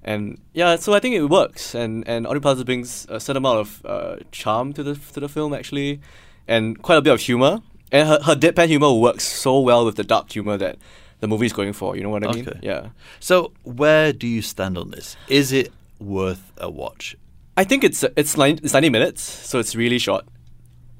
And 0.03 0.39
yeah, 0.53 0.75
so 0.77 0.93
I 0.93 0.99
think 0.99 1.15
it 1.15 1.23
works, 1.25 1.75
and 1.75 2.07
and 2.07 2.25
Aubrey 2.27 2.39
Plaza 2.39 2.63
brings 2.63 3.05
a 3.09 3.19
certain 3.19 3.37
amount 3.37 3.59
of 3.59 3.85
uh, 3.85 4.15
charm 4.31 4.71
to 4.73 4.83
the 4.83 4.95
to 5.13 5.19
the 5.19 5.27
film 5.27 5.53
actually, 5.53 5.99
and 6.47 6.81
quite 6.81 6.95
a 6.97 7.01
bit 7.01 7.11
of 7.13 7.19
humor. 7.19 7.59
And 7.91 8.07
her, 8.07 8.19
her 8.23 8.35
deadpan 8.35 8.67
humor 8.67 8.93
works 8.93 9.23
so 9.25 9.59
well 9.59 9.85
with 9.85 9.95
the 9.95 10.03
dark 10.03 10.31
humor 10.31 10.55
that 10.57 10.77
the 11.19 11.27
movie 11.27 11.45
is 11.47 11.53
going 11.53 11.73
for. 11.73 11.97
You 11.97 12.03
know 12.03 12.09
what 12.09 12.23
I 12.25 12.31
mean? 12.31 12.47
Okay. 12.47 12.59
Yeah. 12.61 12.89
So 13.19 13.51
where 13.63 14.13
do 14.13 14.27
you 14.27 14.41
stand 14.41 14.77
on 14.77 14.91
this? 14.91 15.17
Is 15.27 15.51
it 15.51 15.73
worth 15.99 16.53
a 16.57 16.69
watch? 16.69 17.15
I 17.57 17.63
think 17.63 17.83
it's 17.83 18.03
it's 18.15 18.37
nine, 18.37 18.59
it's 18.63 18.73
ninety 18.73 18.89
minutes, 18.89 19.21
so 19.23 19.59
it's 19.59 19.75
really 19.75 19.97
short. 19.99 20.25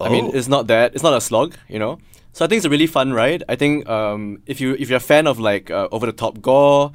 I 0.01 0.09
mean, 0.09 0.25
Oh. 0.25 0.31
it's 0.37 0.47
not 0.47 0.67
that 0.67 0.93
it's 0.93 1.03
not 1.03 1.13
a 1.13 1.21
slog, 1.21 1.55
you 1.69 1.79
know. 1.79 1.99
So 2.33 2.45
I 2.45 2.47
think 2.47 2.57
it's 2.57 2.65
a 2.65 2.69
really 2.69 2.87
fun 2.87 3.13
ride. 3.13 3.43
I 3.49 3.55
think 3.55 3.87
um, 3.89 4.41
if 4.45 4.59
you 4.61 4.73
if 4.79 4.89
you're 4.89 4.97
a 4.97 5.09
fan 5.13 5.25
of 5.27 5.39
like 5.39 5.71
uh, 5.71 5.87
over 5.91 6.05
the 6.05 6.11
top 6.11 6.41
gore, 6.41 6.91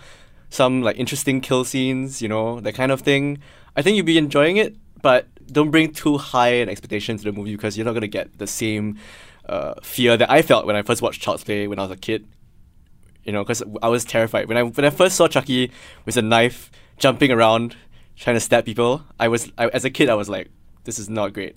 some 0.50 0.82
like 0.82 0.96
interesting 0.98 1.40
kill 1.40 1.64
scenes, 1.64 2.20
you 2.22 2.28
know, 2.28 2.60
that 2.60 2.74
kind 2.74 2.92
of 2.92 3.00
thing, 3.00 3.38
I 3.76 3.82
think 3.82 3.96
you'll 3.96 4.06
be 4.06 4.18
enjoying 4.18 4.56
it. 4.56 4.76
But 5.00 5.26
don't 5.52 5.70
bring 5.72 5.92
too 5.92 6.18
high 6.18 6.54
an 6.62 6.68
expectation 6.68 7.16
to 7.18 7.24
the 7.24 7.32
movie 7.32 7.56
because 7.56 7.76
you're 7.76 7.84
not 7.86 7.94
gonna 7.94 8.06
get 8.06 8.38
the 8.38 8.46
same 8.46 8.98
uh, 9.48 9.74
fear 9.82 10.16
that 10.16 10.30
I 10.30 10.42
felt 10.42 10.66
when 10.66 10.76
I 10.76 10.82
first 10.82 11.02
watched 11.02 11.22
Child's 11.22 11.42
Play 11.44 11.66
when 11.66 11.78
I 11.78 11.82
was 11.82 11.90
a 11.90 11.96
kid. 11.96 12.26
You 13.24 13.32
know, 13.32 13.42
because 13.44 13.62
I 13.82 13.88
was 13.88 14.04
terrified 14.04 14.46
when 14.48 14.56
I 14.56 14.62
when 14.62 14.84
I 14.84 14.90
first 14.90 15.16
saw 15.16 15.26
Chucky 15.28 15.70
with 16.04 16.16
a 16.16 16.22
knife 16.22 16.70
jumping 16.98 17.30
around, 17.32 17.76
trying 18.22 18.36
to 18.36 18.40
stab 18.40 18.64
people. 18.64 19.02
I 19.18 19.28
was 19.28 19.50
I, 19.58 19.68
as 19.68 19.84
a 19.84 19.90
kid, 19.90 20.08
I 20.08 20.14
was 20.14 20.28
like, 20.28 20.48
this 20.84 20.98
is 20.98 21.08
not 21.08 21.32
great. 21.32 21.56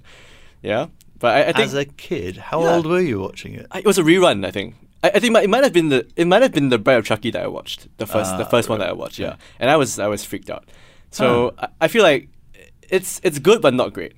Yeah, 0.62 0.88
but 1.20 1.30
I, 1.38 1.40
I 1.50 1.52
think 1.54 1.66
As 1.68 1.74
a 1.74 1.86
kid, 1.86 2.38
how 2.50 2.62
Yeah. 2.64 2.76
old 2.76 2.86
were 2.86 3.00
you 3.02 3.20
watching 3.20 3.54
it? 3.54 3.66
I, 3.72 3.80
it 3.80 3.86
was 3.86 3.98
a 3.98 4.04
rerun. 4.04 4.46
I 4.46 4.52
think. 4.52 4.76
I, 5.04 5.12
I 5.16 5.20
think 5.20 5.34
my, 5.34 5.42
it 5.42 5.50
might 5.50 5.64
have 5.64 5.74
been 5.74 5.90
the 5.90 6.02
it 6.16 6.26
might 6.28 6.42
have 6.42 6.52
been 6.52 6.70
the 6.70 6.80
Bride 6.80 6.98
of 6.98 7.06
Chucky 7.06 7.32
that 7.32 7.44
I 7.44 7.48
watched 7.48 7.88
the 7.98 8.08
first 8.08 8.38
the 8.38 8.46
Ah, 8.46 8.50
first 8.56 8.70
one 8.70 8.80
that 8.80 8.90
I 8.90 8.94
watched. 8.94 9.20
Yeah, 9.20 9.34
okay. 9.34 9.40
and 9.60 9.70
I 9.70 9.76
was 9.78 10.00
I 10.00 10.08
was 10.08 10.26
freaked 10.26 10.50
out. 10.50 10.66
So 11.12 11.54
I, 11.58 11.68
I 11.86 11.88
feel 11.88 12.04
like 12.04 12.30
it's 12.90 13.22
it's 13.24 13.40
good 13.40 13.62
but 13.62 13.74
not 13.74 13.94
great. 13.94 14.14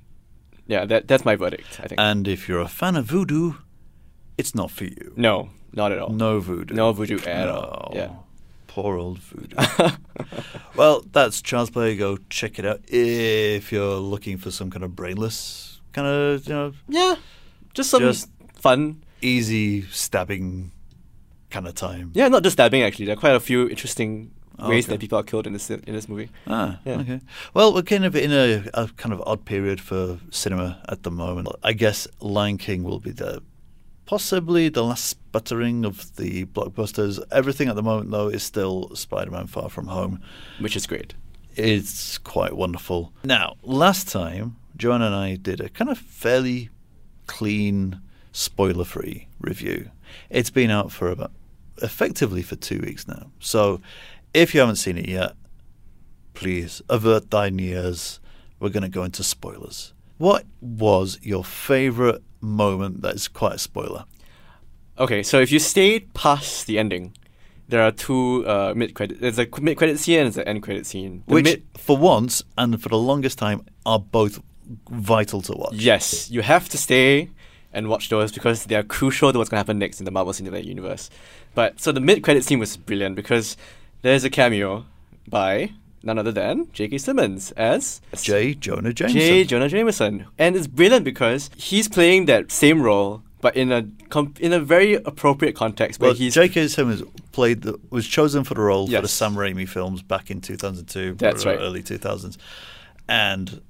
Yeah, 0.67 0.85
that 0.85 1.07
that's 1.07 1.25
my 1.25 1.35
verdict. 1.35 1.79
I 1.83 1.87
think. 1.87 1.99
And 1.99 2.27
if 2.27 2.47
you're 2.47 2.61
a 2.61 2.67
fan 2.67 2.95
of 2.95 3.05
voodoo, 3.05 3.53
it's 4.37 4.53
not 4.55 4.71
for 4.71 4.85
you. 4.85 5.13
no, 5.15 5.49
not 5.73 5.91
at 5.91 5.99
all. 5.99 6.09
No 6.11 6.39
voodoo. 6.39 6.73
No 6.75 6.93
voodoo 6.93 7.19
at 7.25 7.47
all. 7.49 7.91
Yeah. 7.95 8.09
Poor 8.77 8.95
old 8.99 9.17
voodoo. 9.17 9.55
well, 10.75 11.03
that's 11.11 11.41
Child's 11.41 11.71
Play. 11.71 11.95
Go 11.97 12.17
check 12.29 12.59
it 12.59 12.65
out 12.65 12.81
if 12.87 13.71
you're 13.71 13.97
looking 13.97 14.37
for 14.37 14.51
some 14.51 14.69
kind 14.69 14.83
of 14.83 14.95
brainless, 14.95 15.81
kind 15.93 16.07
of, 16.07 16.47
you 16.47 16.53
know, 16.53 16.73
Yeah, 16.87 17.15
just 17.73 17.89
some 17.89 18.01
Just- 18.01 18.29
fun. 18.53 19.01
easy 19.19 19.81
stabbing 19.89 20.71
kind 21.49 21.65
of 21.67 21.73
time. 21.73 22.11
Yeah, 22.13 22.27
not 22.27 22.43
just 22.43 22.53
stabbing. 22.53 22.83
Actually, 22.83 23.05
there 23.07 23.15
are 23.15 23.19
quite 23.19 23.33
a 23.35 23.39
few 23.39 23.67
interesting 23.67 24.29
ways 24.59 24.85
Okay. 24.85 24.93
that 24.93 24.99
people 24.99 25.17
are 25.17 25.23
killed 25.23 25.47
in 25.47 25.53
this 25.53 25.71
in 25.71 25.81
this 25.95 26.07
movie. 26.07 26.29
Ah, 26.45 26.79
Yeah. 26.85 26.99
okay. 26.99 27.21
Well, 27.55 27.73
we're 27.73 27.81
kind 27.81 28.05
of 28.05 28.15
in 28.15 28.31
a, 28.31 28.63
a 28.75 28.89
kind 28.95 29.11
of 29.11 29.23
odd 29.25 29.43
period 29.45 29.81
for 29.81 30.19
cinema 30.29 30.83
at 30.87 31.01
the 31.01 31.09
moment. 31.09 31.47
I 31.63 31.73
guess 31.73 32.07
Lion 32.19 32.59
King 32.59 32.83
will 32.83 32.99
be 32.99 33.11
the 33.11 33.41
possibly 34.07 34.69
the 34.69 34.83
last 34.83 35.05
sputtering 35.05 35.85
of 35.85 36.15
the 36.15 36.45
blockbusters. 36.45 37.19
Everything 37.31 37.67
at 37.67 37.75
the 37.75 37.83
moment, 37.83 38.09
though, 38.09 38.29
is 38.29 38.41
still 38.41 38.95
Spider-Man: 38.95 39.45
Far 39.45 39.69
From 39.69 39.87
Home. 39.87 40.21
which 40.59 40.75
is 40.75 40.87
great. 40.87 41.13
It's 41.55 42.17
quite 42.17 42.55
wonderful. 42.55 43.13
Now, 43.23 43.55
last 43.61 44.07
time, 44.07 44.55
Joanna 44.75 45.07
and 45.07 45.15
I 45.15 45.35
did 45.35 45.59
a 45.59 45.69
kind 45.69 45.91
of 45.91 45.97
fairly 45.97 46.69
clean, 47.27 48.01
spoiler 48.31 48.85
free 48.85 49.27
review. 49.39 49.91
It's 50.29 50.49
been 50.49 50.71
out 50.71 50.91
for 50.91 51.09
about 51.09 51.31
effectively 51.81 52.41
for 52.41 52.55
two 52.55 52.79
weeks 52.79 53.07
now. 53.07 53.31
So 53.39 53.81
if 54.33 54.53
you 54.53 54.59
haven't 54.59 54.77
seen 54.77 54.97
it 54.97 55.07
yet, 55.07 55.33
please 56.33 56.81
avert 56.89 57.31
thine 57.31 57.59
ears. 57.59 58.19
We're 58.59 58.69
going 58.69 58.83
to 58.83 58.89
go 58.89 59.03
into 59.03 59.23
spoilers. 59.23 59.93
What 60.17 60.45
was 60.61 61.19
your 61.21 61.43
favourite 61.43 62.21
moment 62.41 63.01
that 63.01 63.15
is 63.15 63.27
quite 63.27 63.55
a 63.55 63.59
spoiler? 63.59 64.05
Okay, 64.97 65.21
so 65.21 65.39
if 65.39 65.51
you 65.51 65.59
stayed 65.59 66.13
past 66.13 66.65
the 66.65 66.79
ending, 66.79 67.15
there 67.67 67.81
are 67.83 67.91
two 67.91 68.47
uh, 68.47 68.73
mid 68.75 68.95
credit. 68.95 69.21
There's 69.21 69.37
a 69.37 69.47
mid 69.61 69.77
credit 69.77 69.99
scene 69.99 70.19
and 70.19 70.25
there's 70.25 70.37
an 70.37 70.47
end 70.47 70.63
credit 70.63 70.85
scene. 70.87 71.23
The 71.27 71.33
Which, 71.35 71.43
mid- 71.45 71.63
for 71.77 71.95
once 71.97 72.41
and 72.57 72.81
for 72.81 72.89
the 72.89 72.97
longest 72.97 73.37
time, 73.37 73.65
are 73.85 73.99
both 73.99 74.41
vital 74.89 75.41
to 75.43 75.53
watch. 75.53 75.73
yes, 75.73 76.29
you 76.31 76.41
have 76.41 76.67
to 76.69 76.77
stay 76.77 77.29
and 77.71 77.87
watch 77.89 78.09
those 78.09 78.31
because 78.31 78.65
they 78.65 78.75
are 78.75 78.83
crucial 78.83 79.31
to 79.31 79.37
what's 79.37 79.49
going 79.49 79.57
to 79.57 79.59
happen 79.59 79.77
next 79.77 79.99
in 79.99 80.05
the 80.05 80.11
Marvel 80.11 80.33
Cinematic 80.33 80.65
Universe. 80.65 81.09
But 81.53 81.79
so 81.79 81.91
the 81.91 82.01
mid 82.01 82.23
credit 82.23 82.43
scene 82.43 82.59
was 82.59 82.75
brilliant 82.75 83.15
because 83.15 83.55
there's 84.01 84.23
a 84.23 84.29
cameo 84.29 84.85
by 85.29 85.73
none 86.03 86.17
other 86.17 86.31
than 86.31 86.71
J.K. 86.71 86.97
Simmons 86.97 87.51
as 87.51 88.01
J. 88.15 88.53
Jonah 88.53 88.93
Jameson. 88.93 89.19
J. 89.19 89.43
Jonah 89.43 89.69
Jameson, 89.69 90.25
and 90.37 90.55
it's 90.55 90.67
brilliant 90.67 91.03
because 91.05 91.49
he's 91.57 91.87
playing 91.87 92.25
that 92.25 92.51
same 92.51 92.81
role, 92.81 93.23
but 93.41 93.55
in 93.55 93.71
a 93.71 93.87
com- 94.09 94.33
in 94.39 94.53
a 94.53 94.59
very 94.59 94.95
appropriate 94.95 95.55
context 95.55 95.99
where 95.99 96.09
well, 96.09 96.17
he's 96.17 96.33
J.K. 96.33 96.67
Simmons 96.69 97.03
played 97.31 97.61
the, 97.63 97.79
was 97.89 98.07
chosen 98.07 98.43
for 98.43 98.53
the 98.53 98.61
role 98.61 98.87
for 98.87 99.01
the 99.01 99.07
Sam 99.07 99.35
Raimi 99.35 99.67
films 99.67 100.01
back 100.01 100.31
in 100.31 100.41
2002, 100.41 101.15
That's 101.15 101.45
or 101.45 101.49
right. 101.49 101.59
early 101.59 101.83
2000s, 101.83 102.37
and 103.07 103.61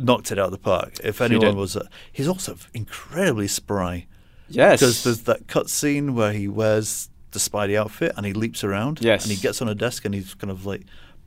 knocked 0.00 0.32
it 0.32 0.38
out 0.38 0.46
of 0.46 0.52
the 0.52 0.58
park. 0.58 0.94
If 1.04 1.20
anyone 1.20 1.46
did. 1.46 1.56
was, 1.56 1.76
uh, 1.76 1.86
he's 2.12 2.28
also 2.28 2.56
incredibly 2.72 3.48
spry 3.48 4.06
yes 4.48 4.80
because 4.80 5.04
there's 5.04 5.22
that 5.22 5.46
cut 5.48 5.70
scene 5.70 6.14
where 6.14 6.32
he 6.32 6.46
wears 6.48 7.08
the 7.32 7.38
Spidey 7.38 7.76
outfit 7.76 8.12
and 8.16 8.26
he 8.26 8.32
leaps 8.32 8.62
around. 8.62 9.00
Yes. 9.02 9.24
and 9.24 9.32
he 9.32 9.40
gets 9.40 9.60
on 9.62 9.68
a 9.68 9.74
desk 9.74 10.04
and 10.04 10.14
he's 10.14 10.34
kind 10.34 10.50
of 10.50 10.66
like 10.66 10.82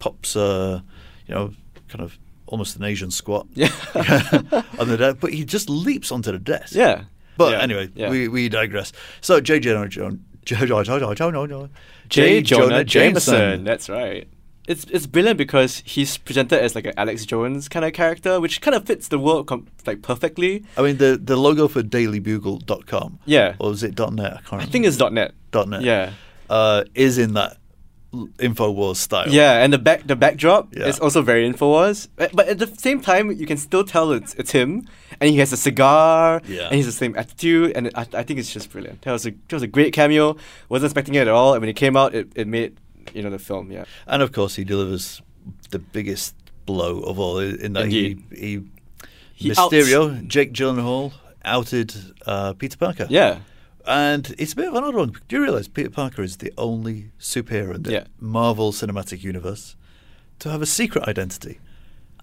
pops, 0.06 0.36
uh, 0.36 0.80
you 1.28 1.34
know, 1.36 1.52
kind 1.90 2.02
of 2.02 2.18
almost 2.48 2.76
an 2.78 2.84
Asian 2.84 3.12
squat. 3.12 3.46
yeah 3.54 3.72
on 4.80 4.88
the 4.88 4.98
desk, 4.98 5.18
but 5.20 5.32
he 5.34 5.44
just 5.46 5.70
leaps 5.70 6.12
onto 6.12 6.32
the 6.32 6.40
desk. 6.40 6.76
yeah. 6.76 7.04
But 7.38 7.52
Yeah, 7.52 7.62
anyway, 7.68 7.90
yeah. 7.96 8.10
we, 8.10 8.28
we 8.30 8.48
digress. 8.50 8.94
So 9.22 9.42
J. 9.42 9.60
Jonah 9.60 9.90
Jonah 9.90 10.18
J. 10.46 10.56
Jonah 10.68 11.70
J. 12.10 12.42
Jonah 12.44 12.84
Jameson. 12.84 13.64
That's 13.64 13.90
right. 13.90 14.28
It's 14.68 14.84
it's 14.96 15.06
brilliant 15.06 15.38
because 15.38 15.82
he's 15.86 16.18
presented 16.18 16.60
as 16.62 16.74
like 16.76 16.86
an 16.88 16.94
Alex 16.98 17.26
Jones 17.26 17.68
kind 17.70 17.86
of 17.86 17.94
character, 17.94 18.40
which 18.40 18.62
kind 18.62 18.74
of 18.76 18.86
fits 18.86 19.08
the 19.10 19.20
world 19.20 19.46
com- 19.48 19.68
like 19.86 20.02
perfectly. 20.02 20.64
I 20.78 20.82
mean, 20.82 20.98
the 20.98 21.20
the 21.22 21.36
logo 21.36 21.68
for 21.68 21.84
DailyBugle.com, 21.84 23.20
Yeah, 23.26 23.56
or 23.60 23.70
was 23.70 23.84
it 23.84 24.00
.net? 24.00 24.34
I 24.38 24.42
can't 24.50 24.62
I 24.62 24.66
think 24.66 24.86
it's 24.86 24.98
.net. 25.00 25.34
.net. 25.54 25.82
Yeah, 25.82 26.14
uh, 26.50 26.84
is 26.96 27.18
in 27.18 27.34
that 27.34 27.58
Infowars 28.14 28.96
style. 28.98 29.28
yeah, 29.30 29.64
and 29.64 29.74
the 29.74 29.78
back 29.78 30.08
the 30.08 30.16
backdrop 30.16 30.74
Yeah. 30.74 30.88
is 30.88 31.00
also 31.00 31.22
very 31.22 31.50
Infowars, 31.52 32.08
but 32.16 32.32
but 32.34 32.48
at 32.48 32.60
the 32.60 32.68
same 32.78 33.02
time 33.02 33.32
you 33.32 33.46
can 33.46 33.58
still 33.58 33.84
tell 33.84 34.12
it's 34.14 34.34
it's 34.36 34.52
him, 34.52 34.88
and 35.20 35.30
he 35.30 35.38
has 35.40 35.52
a 35.52 35.58
cigar, 35.58 36.42
Yeah. 36.48 36.68
and 36.68 36.76
he's 36.76 36.86
the 36.86 36.92
same 36.94 37.16
attitude, 37.18 37.74
and 37.76 37.92
I, 37.96 38.02
I 38.14 38.24
think 38.24 38.40
it's 38.40 38.54
just 38.54 38.72
brilliant. 38.72 39.02
That 39.02 39.12
was 39.12 39.26
a 39.26 39.32
that 39.32 39.54
was 39.54 39.64
a 39.64 39.68
great 39.68 39.94
cameo. 39.94 40.38
wasn't 40.70 40.92
expecting 40.92 41.16
it 41.16 41.22
at 41.22 41.28
all, 41.28 41.54
and 41.54 41.62
when 41.62 41.70
it 41.70 41.76
came 41.76 41.98
out, 41.98 42.16
it, 42.16 42.32
it 42.36 42.48
made 42.48 42.78
you 43.14 43.22
know 43.22 43.30
the 43.32 43.40
film. 43.40 43.72
Yeah, 43.72 43.84
and 44.08 44.22
of 44.22 44.32
course 44.32 44.56
he 44.56 44.64
delivers 44.64 45.22
the 45.72 45.80
biggest 45.80 46.36
blow 46.66 47.00
of 47.02 47.20
all 47.20 47.40
in 47.40 47.74
that 47.74 47.84
Indeed. 47.86 48.24
he 48.32 48.38
he, 48.40 48.62
He 49.36 49.50
Mysterio, 49.52 50.26
Jake 50.26 50.54
Gyllenhaal 50.54 51.12
outed 51.44 51.94
uh, 52.26 52.54
Peter 52.54 52.78
Parker. 52.78 53.08
yeah, 53.10 53.40
And 53.88 54.34
it's 54.38 54.54
a 54.54 54.56
bit 54.56 54.68
of 54.68 54.76
an 54.76 54.84
odd 54.84 54.96
one. 54.96 55.14
Do 55.28 55.36
you 55.36 55.44
realise 55.44 55.68
Peter 55.68 55.90
Parker 55.90 56.24
is 56.24 56.38
the 56.38 56.52
only 56.58 57.12
superhero 57.20 57.76
in 57.76 57.84
the 57.84 57.92
Yeah. 57.92 58.04
Marvel 58.20 58.72
Cinematic 58.72 59.24
Universe 59.24 59.76
to 60.40 60.50
have 60.50 60.62
a 60.62 60.66
secret 60.66 61.08
identity? 61.08 61.60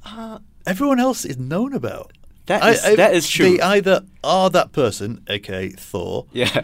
Uh, 0.05 0.39
everyone 0.67 0.99
else 0.99 1.25
is 1.25 1.39
known 1.39 1.73
about. 1.73 2.13
That 2.47 2.65
is- 2.75 2.97
that 2.97 3.15
is 3.15 3.29
true. 3.29 3.51
They 3.57 3.61
either 3.61 4.03
are 4.25 4.51
that 4.51 4.73
person, 4.73 5.23
aka 5.29 5.69
Thor, 5.71 6.27
yeah. 6.33 6.63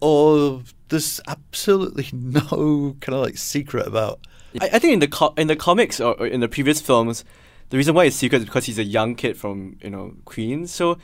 or 0.00 0.62
there's 0.88 1.20
absolutely 1.28 2.08
no 2.12 2.96
kind 3.00 3.14
of 3.14 3.20
like 3.22 3.36
secret 3.36 3.86
about. 3.86 4.20
I, 4.60 4.70
I 4.74 4.78
think 4.78 4.94
in 4.94 5.00
the 5.00 5.08
co- 5.08 5.34
in 5.36 5.48
the 5.48 5.56
comics 5.56 6.00
or, 6.00 6.14
or 6.18 6.26
in 6.26 6.40
the 6.40 6.48
previous 6.48 6.80
films, 6.80 7.24
the 7.68 7.76
reason 7.76 7.94
why 7.94 8.04
it's 8.04 8.16
secret 8.16 8.38
is 8.38 8.44
because 8.46 8.64
he's 8.64 8.78
a 8.78 8.84
young 8.84 9.14
kid 9.14 9.36
from 9.36 9.76
you 9.82 9.90
know 9.90 10.14
Queens. 10.24 10.70
So 10.72 10.96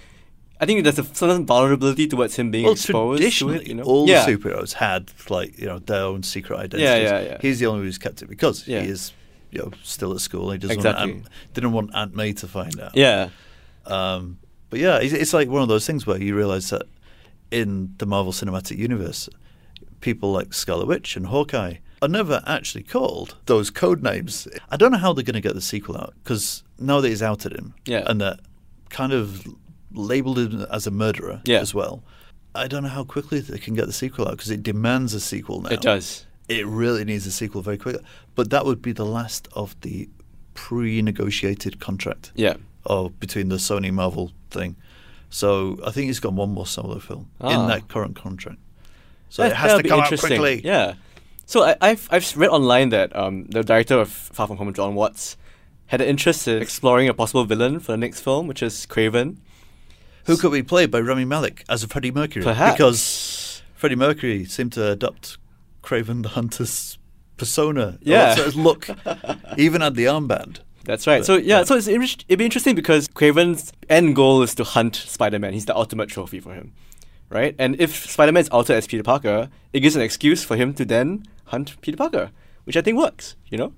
I 0.62 0.66
think 0.66 0.84
there's 0.84 0.98
a 0.98 1.04
certain 1.04 1.44
vulnerability 1.44 2.06
towards 2.06 2.36
him 2.36 2.50
being 2.52 2.64
Well, 2.64 2.74
exposed 2.74 3.18
traditionally, 3.20 3.56
to 3.58 3.62
it. 3.64 3.68
You 3.68 3.74
know? 3.74 3.82
all 3.82 4.08
yeah. 4.08 4.24
the 4.24 4.32
superheroes 4.36 4.72
had 4.74 5.10
like 5.28 5.58
you 5.58 5.66
know 5.66 5.78
their 5.80 6.04
own 6.04 6.22
secret 6.22 6.56
identities. 6.56 6.82
yeah, 6.84 6.96
yeah. 6.96 7.20
yeah. 7.30 7.38
He's 7.42 7.58
the 7.58 7.66
only 7.66 7.80
one 7.80 7.86
who's 7.86 7.98
kept 7.98 8.22
it 8.22 8.28
because 8.28 8.66
Yeah. 8.68 8.80
he 8.82 8.88
is 8.88 9.12
you 9.50 9.58
know 9.60 9.70
still 9.82 10.12
at 10.14 10.20
school. 10.20 10.50
He 10.52 10.58
doesn't 10.58 10.76
Exactly. 10.76 11.12
want 11.14 11.24
Aunt, 11.26 11.28
didn't 11.54 11.72
want 11.72 11.90
Aunt 11.94 12.14
May 12.14 12.32
to 12.34 12.46
find 12.46 12.80
out. 12.80 12.96
Yeah. 12.96 13.30
Um, 13.86 14.38
but 14.70 14.78
yeah, 14.80 14.98
it's, 14.98 15.12
it's 15.12 15.32
like 15.34 15.48
one 15.48 15.62
of 15.62 15.68
those 15.68 15.86
things 15.86 16.06
where 16.06 16.16
you 16.22 16.36
realize 16.36 16.70
that 16.70 16.82
in 17.50 17.94
the 17.98 18.06
Marvel 18.06 18.32
Cinematic 18.32 18.78
Universe, 18.78 19.28
people 20.00 20.32
like 20.32 20.54
Scarlet 20.54 20.86
Witch 20.86 21.16
and 21.16 21.26
Hawkeye 21.26 21.74
are 22.00 22.08
never 22.08 22.42
actually 22.46 22.82
called 22.84 23.36
those 23.46 23.70
code 23.70 24.02
names. 24.02 24.48
I 24.70 24.76
don't 24.76 24.92
know 24.92 24.98
how 24.98 25.12
they're 25.12 25.24
going 25.24 25.34
to 25.34 25.40
get 25.40 25.54
the 25.54 25.60
sequel 25.60 25.96
out 25.96 26.14
because 26.22 26.62
now 26.78 27.00
that 27.00 27.08
he's 27.08 27.22
outed 27.22 27.52
him 27.52 27.74
Yeah. 27.86 28.04
and 28.06 28.20
that 28.20 28.40
kind 28.88 29.12
of 29.12 29.46
labeled 29.94 30.38
him 30.38 30.66
as 30.70 30.86
a 30.86 30.90
murderer 30.90 31.40
Yeah. 31.44 31.60
as 31.60 31.74
well. 31.74 32.02
I 32.54 32.66
don't 32.68 32.82
know 32.82 32.88
how 32.90 33.04
quickly 33.04 33.40
they 33.40 33.58
can 33.58 33.74
get 33.74 33.86
the 33.86 33.92
sequel 33.92 34.26
out 34.28 34.32
because 34.32 34.50
it 34.50 34.62
demands 34.62 35.14
a 35.14 35.20
sequel 35.20 35.62
now. 35.62 35.70
It 35.70 35.80
does. 35.80 36.26
It 36.48 36.66
really 36.66 37.04
needs 37.04 37.26
a 37.26 37.30
sequel 37.30 37.62
very 37.62 37.78
quickly. 37.78 38.02
But 38.34 38.50
that 38.50 38.66
would 38.66 38.82
be 38.82 38.92
the 38.92 39.06
last 39.06 39.48
of 39.54 39.74
the 39.80 40.08
pre-negotiated 40.54 41.78
contract 41.80 42.32
Yeah. 42.34 42.54
of 42.84 43.18
between 43.20 43.48
the 43.48 43.56
Sony 43.56 43.92
Marvel 43.92 44.32
thing. 44.50 44.76
So 45.30 45.78
I 45.86 45.90
think 45.90 46.06
he's 46.06 46.20
got 46.20 46.32
one 46.34 46.50
more 46.50 46.66
solo 46.66 46.98
film 46.98 47.28
Ah. 47.40 47.50
in 47.62 47.68
that 47.68 47.88
current 47.88 48.16
contract. 48.16 48.58
So 49.30 49.42
That- 49.42 49.52
it 49.52 49.56
has 49.56 49.80
to 49.80 49.88
come 49.88 50.00
out 50.00 50.18
quickly. 50.18 50.60
Yeah. 50.64 50.94
So 51.46 51.62
I, 51.64 51.76
I've 51.80 52.08
I've 52.10 52.36
read 52.36 52.48
online 52.50 52.90
that 52.90 53.14
um, 53.16 53.44
the 53.46 53.62
director 53.62 53.98
of 53.98 54.08
Far 54.10 54.46
From 54.46 54.56
Home, 54.58 54.72
John 54.74 54.94
Watts, 54.94 55.36
had 55.86 56.00
an 56.00 56.08
interest 56.08 56.46
in 56.48 56.60
exploring 56.62 57.08
a 57.08 57.14
possible 57.14 57.44
villain 57.44 57.80
for 57.80 57.92
the 57.92 57.98
next 57.98 58.20
film, 58.20 58.46
which 58.46 58.62
is 58.62 58.86
Kraven. 58.86 59.36
Who 60.26 60.36
could 60.36 60.52
be 60.52 60.62
played 60.62 60.90
by 60.90 61.00
Rami 61.00 61.24
Malek 61.24 61.64
as 61.68 61.82
a 61.82 61.88
Freddie 61.88 62.10
Mercury? 62.10 62.44
Perhaps 62.44 62.74
Because 62.76 63.62
Freddie 63.74 63.96
Mercury 63.96 64.44
seemed 64.44 64.72
to 64.74 64.90
adopt 64.92 65.38
Kraven 65.82 66.22
the 66.22 66.30
Hunter's 66.30 66.98
persona. 67.36 67.98
Yeah. 68.02 68.38
of 68.38 68.54
look. 68.56 68.88
Even 69.58 69.82
at 69.82 69.94
the 69.94 70.04
armband. 70.04 70.60
That's 70.84 71.06
right. 71.06 71.20
But- 71.20 71.26
so 71.26 71.36
yeah, 71.36 71.58
yeah. 71.58 71.64
so 71.64 71.76
it's 71.76 71.88
it'd 71.88 72.38
be 72.38 72.44
interesting 72.44 72.74
because 72.74 73.08
Kraven's 73.08 73.72
end 73.88 74.16
goal 74.16 74.42
is 74.42 74.54
to 74.56 74.64
hunt 74.64 74.96
Spider-Man. 74.96 75.52
He's 75.52 75.66
the 75.66 75.76
ultimate 75.76 76.08
trophy 76.08 76.40
for 76.40 76.54
him, 76.54 76.72
right? 77.28 77.54
And 77.58 77.80
if 77.80 78.10
Spider-Man 78.10 78.40
is 78.42 78.48
altered 78.48 78.74
as 78.74 78.86
Peter 78.86 79.02
Parker, 79.02 79.48
it 79.72 79.80
gives 79.80 79.96
an 79.96 80.02
excuse 80.02 80.42
for 80.44 80.56
him 80.56 80.74
to 80.74 80.84
then 80.84 81.24
hunt 81.46 81.80
Peter 81.82 81.96
Parker, 81.96 82.30
which 82.64 82.76
I 82.76 82.80
think 82.80 82.98
works. 82.98 83.36
You 83.48 83.58
know? 83.58 83.72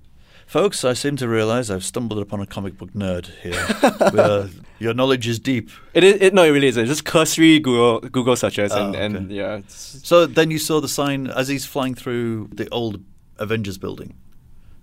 Folks, 0.46 0.84
I 0.84 0.92
seem 0.92 1.16
to 1.16 1.28
realise 1.28 1.70
I've 1.70 1.84
stumbled 1.84 2.20
upon 2.20 2.40
a 2.40 2.46
comic 2.46 2.76
book 2.78 2.92
nerd 2.92 3.26
here. 3.42 4.50
Your 4.78 4.94
knowledge 4.94 5.26
is 5.26 5.38
deep. 5.38 5.70
It 5.94 6.04
is. 6.04 6.20
It, 6.20 6.34
no, 6.34 6.44
it 6.44 6.50
really 6.50 6.66
isn't. 6.68 6.82
It's 6.82 6.90
just 6.90 7.04
cursory 7.04 7.58
Google 7.58 8.00
Google 8.00 8.36
searches 8.36 8.72
and 8.72 8.94
Oh, 8.94 8.98
and 8.98 9.16
okay. 9.16 9.34
yeah. 9.34 9.56
it's- 9.56 10.00
So 10.04 10.26
then 10.26 10.50
you 10.50 10.58
saw 10.58 10.80
the 10.80 10.88
sign 10.88 11.26
as 11.28 11.48
he's 11.48 11.64
flying 11.64 11.94
through 11.94 12.50
the 12.52 12.68
old 12.70 13.02
Avengers 13.38 13.78
building, 13.78 14.14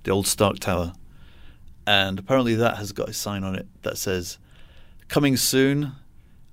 the 0.04 0.12
old 0.12 0.28
Stark 0.28 0.60
Tower, 0.60 0.94
and 1.86 2.20
apparently 2.20 2.56
that 2.56 2.78
has 2.78 2.92
got 2.92 3.10
a 3.10 3.14
sign 3.14 3.44
on 3.44 3.56
it 3.56 3.68
that 3.84 3.98
says 3.98 4.40
"Coming 5.08 5.38
soon," 5.38 5.94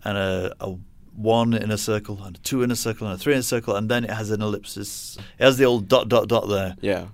and 0.04 0.18
a, 0.18 0.54
a 0.60 0.76
one 1.16 1.54
in 1.54 1.70
a 1.70 1.78
circle, 1.78 2.22
and 2.22 2.36
a 2.36 2.40
two 2.40 2.62
in 2.62 2.70
a 2.70 2.76
circle, 2.76 3.06
and 3.08 3.16
a 3.16 3.18
three 3.18 3.32
in 3.32 3.40
a 3.40 3.42
circle, 3.42 3.74
and 3.74 3.88
then 3.88 4.04
it 4.04 4.10
has 4.10 4.30
an 4.30 4.42
ellipsis. 4.42 5.16
It 5.38 5.44
has 5.44 5.56
the 5.56 5.64
old 5.64 5.88
dot 5.88 6.08
dot 6.08 6.28
dot 6.28 6.48
there. 6.48 6.76
Yeah. 6.80 7.06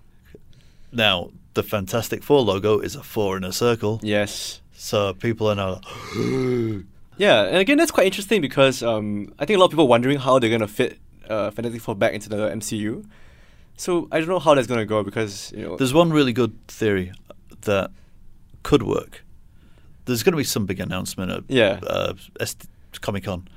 Now 0.95 1.31
the 1.55 1.63
Fantastic 1.63 2.23
Four 2.23 2.41
logo 2.43 2.79
is 2.81 2.97
a 2.97 3.03
four 3.03 3.37
in 3.37 3.45
a 3.45 3.53
circle, 3.53 4.01
Yes. 4.03 4.61
so 4.73 5.13
people 5.15 5.49
are 5.49 5.55
now. 5.55 5.81
Yeah, 7.17 7.45
and 7.45 7.59
again, 7.59 7.79
that's 7.79 7.93
quite 7.93 8.07
interesting 8.07 8.41
because 8.41 8.83
um, 8.83 9.33
I 9.39 9.45
think 9.45 9.57
a 9.57 9.61
lot 9.61 9.67
of 9.67 9.71
people 9.71 9.85
are 9.85 9.89
wondering 9.89 10.19
how 10.19 10.41
they're 10.41 10.51
gonna 10.51 10.67
fit 10.67 10.99
uh, 11.29 11.51
Fantastic 11.53 11.81
Four 11.81 11.95
back 11.95 12.13
into 12.13 12.29
the 12.29 12.37
MCU. 12.51 13.05
So 13.77 14.09
I 14.11 14.19
don't 14.19 14.29
know 14.29 14.41
how 14.41 14.55
that's 14.55 14.67
gonna 14.67 14.85
go 14.85 15.05
because 15.05 15.53
you 15.57 15.63
know. 15.63 15.77
There's 15.77 15.95
one 15.95 16.11
really 16.13 16.33
good 16.33 16.55
theory 16.67 17.13
that 17.63 17.91
could 18.65 18.83
work. 18.83 19.25
There's 20.07 20.23
going 20.23 20.33
to 20.33 20.37
be 20.37 20.45
some 20.45 20.67
big 20.67 20.81
announcement 20.81 21.31
at 21.31 21.45
Yeah. 21.49 21.79
uh, 21.87 22.13
Comic 23.01 23.25
Con, 23.25 23.49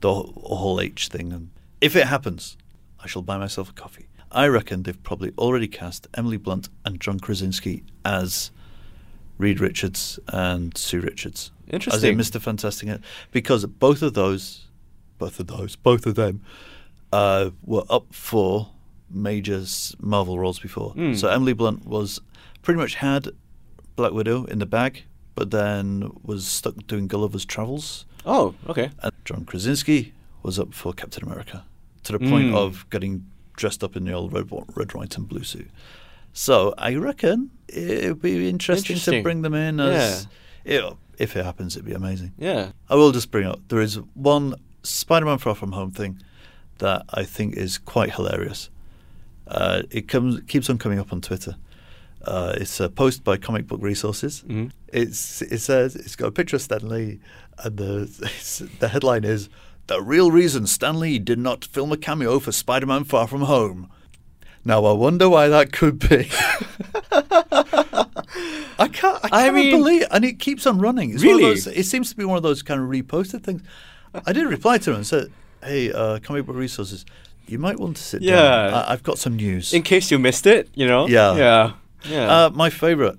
the 0.00 0.12
wh- 0.12 0.34
whole 0.34 0.80
H 0.80 1.08
thing. 1.08 1.32
And 1.32 1.50
if 1.80 1.94
it 1.94 2.06
happens, 2.08 2.56
I 2.98 3.06
shall 3.06 3.22
buy 3.22 3.38
myself 3.38 3.70
a 3.70 3.72
coffee. 3.72 4.06
I 4.32 4.46
reckon 4.48 4.82
they've 4.84 5.02
probably 5.02 5.32
already 5.38 5.68
cast 5.68 6.08
Emily 6.14 6.36
Blunt 6.38 6.68
and 6.84 7.00
John 7.00 7.20
Krasinski 7.20 7.84
as 8.04 8.50
Reed 9.38 9.60
Richards 9.60 10.18
and 10.28 10.76
Sue 10.76 11.00
Richards. 11.00 11.50
as 11.68 11.72
Interesting. 11.74 12.12
in 12.12 12.18
Mr. 12.18 12.40
Fantastic, 12.40 13.00
because 13.30 13.64
both 13.66 14.02
of 14.02 14.14
those, 14.14 14.66
both 15.18 15.38
of 15.40 15.46
those, 15.48 15.76
both 15.76 16.06
of 16.06 16.14
them, 16.14 16.42
uh, 17.12 17.50
were 17.64 17.84
up 17.90 18.12
for 18.14 18.70
major 19.10 19.62
Marvel 20.00 20.38
roles 20.38 20.58
before. 20.58 20.94
Mm. 20.94 21.16
So 21.16 21.28
Emily 21.28 21.52
Blunt 21.52 21.86
was 21.86 22.20
pretty 22.62 22.78
much 22.80 22.94
had 22.96 23.28
Black 23.96 24.12
Widow 24.12 24.44
in 24.46 24.58
the 24.58 24.66
bag, 24.66 25.04
but 25.34 25.50
then 25.50 26.10
was 26.22 26.46
stuck 26.46 26.74
doing 26.86 27.06
Gulliver's 27.08 27.44
Travels. 27.44 28.06
Oh, 28.24 28.54
okay. 28.68 28.90
And 29.02 29.12
John 29.24 29.44
Krasinski 29.44 30.12
was 30.42 30.58
up 30.58 30.72
for 30.72 30.92
Captain 30.92 31.24
America 31.24 31.64
to 32.04 32.12
the 32.12 32.18
point 32.18 32.50
Mm. 32.52 32.56
of 32.56 32.88
getting 32.90 33.26
dressed 33.56 33.82
up 33.84 33.96
in 33.96 34.04
the 34.04 34.12
old 34.12 34.32
red, 34.32 34.50
red, 34.74 34.94
white, 34.94 35.16
and 35.16 35.28
blue 35.28 35.44
suit. 35.44 35.70
So 36.32 36.74
I 36.78 36.94
reckon 36.96 37.50
it 37.68 38.08
would 38.08 38.22
be 38.22 38.48
interesting, 38.48 38.96
to 38.96 39.22
bring 39.22 39.42
them 39.42 39.54
in 39.54 39.80
as. 39.80 40.26
it- 40.64 40.96
if 41.18 41.36
it 41.36 41.44
happens, 41.44 41.76
it'd 41.76 41.86
be 41.86 41.92
amazing. 41.92 42.32
Yeah. 42.38 42.72
I 42.88 42.94
will 42.96 43.12
just 43.12 43.30
bring 43.30 43.46
up 43.46 43.60
there 43.68 43.80
is 43.82 43.96
one 44.14 44.54
Spider-Man 44.82 45.38
Far 45.38 45.54
From 45.54 45.72
Home 45.72 45.90
thing 45.92 46.18
that 46.78 47.04
I 47.10 47.22
think 47.24 47.54
is 47.56 47.78
quite 47.78 48.14
hilarious. 48.14 48.70
Uh, 49.46 49.82
it 49.90 50.08
comes 50.08 50.40
keeps 50.48 50.70
on 50.70 50.78
coming 50.78 50.98
up 50.98 51.12
on 51.12 51.20
Twitter. 51.20 51.56
Uh, 52.24 52.54
it's 52.56 52.80
a 52.80 52.88
post 52.88 53.22
by 53.24 53.36
Comic 53.36 53.66
Book 53.66 53.80
Resources. 53.82 54.42
Mhm. 54.48 54.70
It's 54.92 55.42
it 55.42 55.58
says 55.58 55.94
it's 55.96 56.16
got 56.16 56.28
a 56.28 56.32
picture 56.32 56.56
of 56.56 56.62
Stan 56.62 56.88
Lee, 56.88 57.20
and 57.58 57.76
the 57.76 58.02
it's, 58.22 58.60
the 58.80 58.88
headline 58.88 59.24
is 59.24 59.48
the 59.86 60.00
real 60.02 60.30
reason 60.30 60.66
Stan 60.66 60.98
Lee 61.00 61.18
did 61.18 61.38
not 61.38 61.64
film 61.64 61.92
a 61.92 61.96
cameo 61.96 62.38
for 62.38 62.52
Spider-Man 62.52 63.04
Far 63.04 63.26
From 63.26 63.42
Home. 63.42 63.90
Now 64.64 64.84
I 64.84 64.92
wonder 64.92 65.28
why 65.28 65.48
that 65.48 65.72
could 65.72 65.98
be. 65.98 66.28
I 68.78 68.88
can't. 68.92 69.18
I 69.24 69.28
I 69.32 69.42
can't 69.44 69.54
mean- 69.54 69.70
believe, 69.76 70.04
and 70.10 70.24
it 70.24 70.38
keeps 70.38 70.66
on 70.66 70.78
running. 70.78 71.10
It's 71.10 71.22
one 71.24 71.34
of 71.34 71.38
Really? 71.40 71.54
those- 71.54 71.66
it 71.66 71.86
seems 71.86 72.10
to 72.10 72.16
be 72.16 72.24
one 72.24 72.36
of 72.36 72.42
those 72.42 72.62
kind 72.62 72.80
of 72.80 72.88
reposted 72.88 73.42
things. 73.42 73.62
I 74.26 74.32
did 74.32 74.46
reply 74.46 74.78
to 74.78 74.90
him 74.90 74.96
and 74.96 75.06
said, 75.06 75.32
"Hey, 75.62 75.92
uh, 75.92 76.18
comic 76.20 76.46
book 76.46 76.56
resources, 76.56 77.04
you 77.46 77.58
might 77.58 77.78
want 77.80 77.96
to 77.96 78.02
sit 78.02 78.22
Yeah. 78.22 78.36
down. 78.36 78.74
I- 78.74 78.92
I've 78.92 79.02
got 79.02 79.18
some 79.18 79.36
news." 79.36 79.72
In 79.74 79.82
case 79.82 80.10
you 80.10 80.18
missed 80.18 80.46
it, 80.46 80.68
you 80.74 80.86
know. 80.86 81.08
Yeah. 81.08 81.34
Yeah. 81.36 81.72
Yeah. 82.08 82.26
Uh, 82.46 82.50
my 82.50 82.70
favourite 82.70 83.16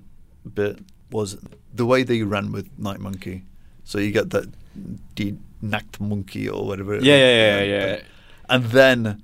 bit 0.54 0.78
was 1.10 1.36
the 1.74 1.86
way 1.86 2.02
they 2.04 2.22
ran 2.22 2.52
with 2.52 2.68
Night 2.78 3.00
Monkey. 3.00 3.44
So 3.84 3.98
you 3.98 4.10
get 4.12 4.30
that 4.30 4.46
the 5.16 5.34
Nacht 5.62 6.00
Monkey 6.00 6.48
or 6.48 6.66
whatever. 6.66 6.94
Yeah, 6.96 7.16
yeah, 7.16 7.60
yeah, 7.62 7.86
yeah. 7.86 8.00
And 8.48 8.64
then 8.66 9.22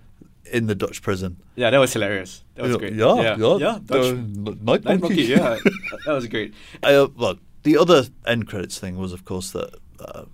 in 0.53 0.67
the 0.67 0.75
Dutch 0.75 1.03
prison. 1.03 1.37
yeah, 1.57 1.71
that 1.71 1.79
was 1.79 1.93
hilarious. 1.93 2.43
That 2.55 2.65
was 2.67 2.77
great. 2.77 2.95
Yeah, 2.95 3.15
yeah, 3.23 3.37
yeah. 3.39 3.57
yeah. 3.57 3.79
Dutch- 3.85 4.15
Night. 4.63 4.85
Monkey, 4.85 5.23
yeah, 5.23 5.57
that 6.07 6.13
was 6.13 6.27
great. 6.27 6.55
Uh, 6.83 7.07
well, 7.17 7.39
the 7.63 7.77
other 7.77 8.05
end 8.27 8.49
credits 8.49 8.79
thing 8.79 8.97
was, 8.97 9.13
of 9.13 9.25
course, 9.25 9.51
that 9.53 9.75
uh, 10.01 10.25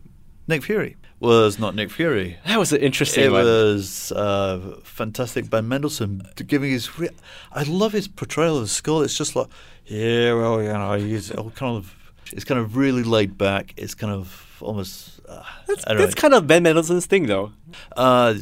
Nick 0.49 0.63
Fury 0.63 0.97
was 1.19 1.59
not 1.59 1.75
Nick 1.75 1.91
Fury. 1.91 2.37
That 2.47 2.59
was 2.59 2.73
an 2.73 2.81
interesting 2.81 3.25
It 3.25 3.33
one. 3.33 3.45
was 3.45 4.13
uh, 4.13 4.79
fantastic. 4.85 5.51
Ben 5.51 5.67
Mendelsohn 5.69 6.23
giving 6.47 6.71
his. 6.71 6.99
Re- 6.99 7.11
I 7.53 7.63
love 7.65 7.93
his 7.93 8.07
portrayal 8.09 8.57
of 8.59 8.63
the 8.65 8.69
Skrull. 8.69 9.05
It's 9.05 9.17
just 9.17 9.35
like, 9.37 9.49
yeah, 9.87 10.35
well, 10.35 10.63
you 10.63 10.73
know, 10.73 10.93
he's 10.95 11.31
all 11.33 11.51
kind 11.51 11.77
of. 11.77 11.95
It's 12.33 12.45
kind 12.45 12.61
of 12.61 12.77
really 12.77 13.03
laid 13.03 13.37
back. 13.39 13.75
It's 13.77 13.95
kind 13.95 14.13
of 14.13 14.57
almost. 14.61 15.21
Uh, 15.29 15.43
That's, 15.67 15.85
that's 15.85 16.15
kind 16.15 16.35
of 16.35 16.47
Ben 16.47 16.63
Mendelsohn's 16.63 17.07
thing, 17.07 17.27
though. 17.27 17.53
Uh, 17.97 18.35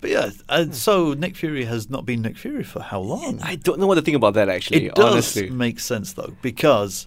but 0.00 0.10
yeah, 0.10 0.30
uh, 0.48 0.66
so 0.72 1.14
Nick 1.14 1.36
Fury 1.36 1.64
has 1.64 1.88
not 1.88 2.04
been 2.04 2.22
Nick 2.22 2.36
Fury 2.36 2.64
for 2.64 2.80
how 2.82 3.00
long? 3.00 3.40
I 3.40 3.54
don't 3.54 3.78
know 3.78 3.86
what 3.86 3.94
to 3.94 4.02
think 4.02 4.16
about 4.16 4.34
that 4.34 4.48
actually. 4.48 4.86
It 4.86 4.94
does 4.96 5.12
honestly, 5.12 5.50
make 5.50 5.78
sense 5.78 6.14
though, 6.14 6.34
because 6.42 7.06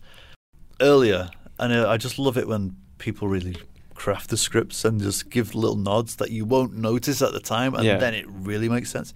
earlier, 0.81 1.29
and 1.59 1.73
uh, 1.73 1.89
I 1.89 1.97
just 1.97 2.17
love 2.17 2.37
it 2.37 2.47
when 2.47 2.77
people 2.97 3.27
really 3.27 3.57
craft 3.93 4.29
the 4.29 4.37
scripts 4.37 4.85
and 4.85 5.01
just 5.01 5.29
give 5.29 5.53
little 5.55 5.75
nods 5.75 6.15
that 6.17 6.31
you 6.31 6.45
won't 6.45 6.73
notice 6.75 7.21
at 7.21 7.33
the 7.33 7.39
time, 7.41 7.75
and 7.75 7.83
Yeah. 7.83 7.97
then 7.97 8.13
it 8.13 8.25
really 8.29 8.69
makes 8.69 8.89
sense. 8.91 9.13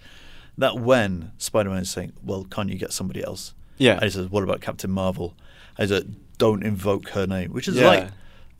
That 0.58 0.78
when 0.78 1.32
Spider 1.38 1.70
Man 1.70 1.80
is 1.82 1.90
saying, 1.90 2.12
"Well, 2.22 2.44
can't 2.44 2.68
you 2.68 2.76
get 2.76 2.92
somebody 2.92 3.24
else?" 3.24 3.54
Yeah. 3.78 3.94
and 3.94 4.02
he 4.04 4.10
says, 4.10 4.28
"What 4.28 4.42
about 4.42 4.60
Captain 4.60 4.90
Marvel?" 4.90 5.34
I 5.78 5.86
said, 5.86 6.14
"Don't 6.40 6.62
invoke 6.64 7.10
her 7.10 7.26
name," 7.26 7.50
which 7.52 7.68
is 7.68 7.76
Yeah. 7.76 7.86
like, 7.92 8.06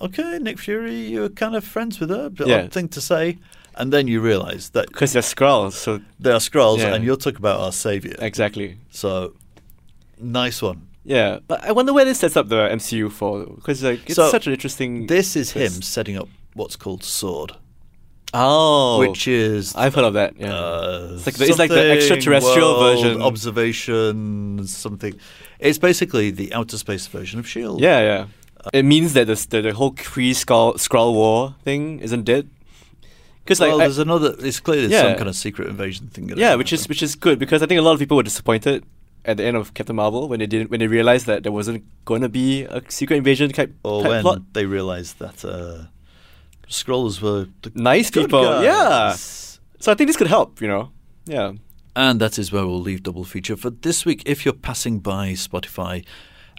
okay, 0.01 0.39
Nick 0.41 0.59
Fury, 0.59 1.01
you're 1.15 1.29
kind 1.29 1.55
of 1.57 1.65
friends 1.65 1.99
with 2.01 2.11
her, 2.11 2.31
but 2.31 2.47
Yeah. 2.47 2.63
odd 2.65 2.73
thing 2.73 2.89
to 2.89 3.01
say. 3.01 3.39
And 3.77 3.93
then 3.93 4.09
you 4.09 4.21
realise 4.21 4.71
that 4.71 4.89
because 4.89 5.13
they're 5.15 5.23
Skrulls, 5.35 5.73
so 5.73 6.01
they 6.19 6.33
are 6.33 6.41
Skrulls, 6.41 6.79
Yeah. 6.79 6.95
and 6.95 7.05
you'll 7.05 7.17
talk 7.27 7.39
about 7.39 7.61
our 7.61 7.73
savior. 7.73 8.15
exactly. 8.19 8.77
So, 8.91 9.35
nice 10.19 10.61
one. 10.63 10.83
Yeah, 11.05 11.39
but 11.49 11.65
I 11.65 11.73
wonder 11.73 11.93
where 11.93 12.05
this 12.05 12.19
sets 12.21 12.37
up 12.37 12.49
the 12.49 12.69
MCU 12.71 13.09
for, 13.11 13.47
because 13.47 13.83
like 13.83 14.01
it's 14.07 14.17
So, 14.17 14.31
such 14.31 14.47
an 14.47 14.53
interesting. 14.53 15.07
This 15.07 15.35
is 15.37 15.53
him 15.53 15.71
setting 15.83 16.17
up 16.17 16.29
what's 16.55 16.77
called 16.77 17.03
Sword, 17.05 17.53
Oh, 18.33 19.01
which 19.01 19.27
is 19.27 19.75
I've 19.75 19.95
heard 19.95 20.05
of 20.05 20.15
that. 20.15 20.35
Yeah, 20.39 20.55
uh, 20.55 21.09
it's 21.15 21.27
like 21.27 21.35
the, 21.37 21.45
it's 21.47 21.59
like 21.59 21.71
the 21.71 21.91
extraterrestrial 21.91 22.79
version. 22.79 23.23
observation 23.23 24.67
something. 24.67 25.19
It's 25.59 25.79
basically 25.79 26.31
the 26.31 26.53
outer 26.55 26.79
space 26.79 27.07
version 27.07 27.39
of 27.41 27.47
Shield. 27.49 27.81
yeah, 27.81 28.01
yeah. 28.01 28.27
it 28.73 28.85
means 28.85 29.13
that 29.15 29.27
the 29.27 29.35
the, 29.51 29.61
the 29.63 29.73
whole 29.75 29.93
Kree 29.93 30.31
Skrull 30.31 30.75
Skrull 30.75 31.13
War 31.15 31.55
thing 31.65 32.01
isn't 32.01 32.25
dead. 32.25 32.49
Because 33.45 33.59
like 33.61 33.71
well, 33.71 33.81
I- 33.81 33.85
there's 33.85 33.99
another. 33.99 34.35
It's 34.39 34.61
clear 34.61 34.81
there's 34.83 34.93
Yeah. 34.93 35.03
some 35.03 35.17
kind 35.17 35.29
of 35.29 35.35
secret 35.35 35.69
invasion 35.69 36.07
thing. 36.09 36.29
yeah, 36.37 36.55
which 36.55 36.73
is 36.73 36.89
which 36.89 37.03
is 37.03 37.17
good 37.17 37.39
because 37.39 37.63
I 37.63 37.67
think 37.67 37.79
a 37.81 37.83
lot 37.83 37.93
of 37.95 37.99
people 37.99 38.17
were 38.17 38.23
disappointed 38.23 38.85
at 39.25 39.37
the 39.39 39.45
end 39.45 39.57
of 39.57 39.75
Captain 39.75 39.97
Marvel 39.97 40.29
when 40.29 40.39
they 40.39 40.47
didn't 40.47 40.71
when 40.71 40.79
they 40.81 40.87
realized 40.87 41.27
that 41.27 41.43
there 41.43 41.53
wasn't 41.53 41.85
going 42.05 42.23
to 42.23 42.29
be 42.29 42.63
a 42.65 42.81
secret 42.89 43.17
invasion 43.17 43.51
type, 43.51 43.75
or 43.83 44.03
type 44.03 44.11
when 44.11 44.23
plot. 44.23 44.43
they 44.53 44.67
realised 44.67 45.19
that 45.19 45.45
uh, 45.45 45.87
Skrulls 46.71 47.21
were 47.21 47.49
the 47.63 47.73
Nice 47.75 48.11
people, 48.11 48.43
guys. 48.45 48.65
yeah. 48.65 49.13
So 49.81 49.93
I 49.93 49.95
think 49.95 50.09
this 50.09 50.17
could 50.17 50.29
help. 50.29 50.61
You 50.63 50.69
know, 50.69 50.93
yeah. 51.27 51.53
And 51.97 52.21
that 52.21 52.39
is 52.39 52.53
where 52.53 52.65
we'll 52.67 52.81
leave 52.81 53.03
Double 53.03 53.25
Feature 53.25 53.57
for 53.57 53.71
this 53.71 54.07
week. 54.07 54.23
If 54.25 54.45
you're 54.45 54.55
passing 54.55 55.01
by 55.01 55.33
Spotify, 55.33 56.05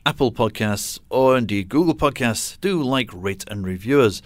Apple 0.05 0.31
Podcasts, 0.31 0.99
or 1.09 1.37
indeed 1.37 1.69
Google 1.69 1.95
Podcasts, 1.95 2.59
do 2.59 2.83
like, 2.83 3.09
rate, 3.13 3.45
and 3.49 3.65
review 3.65 4.01
us. 4.01 4.21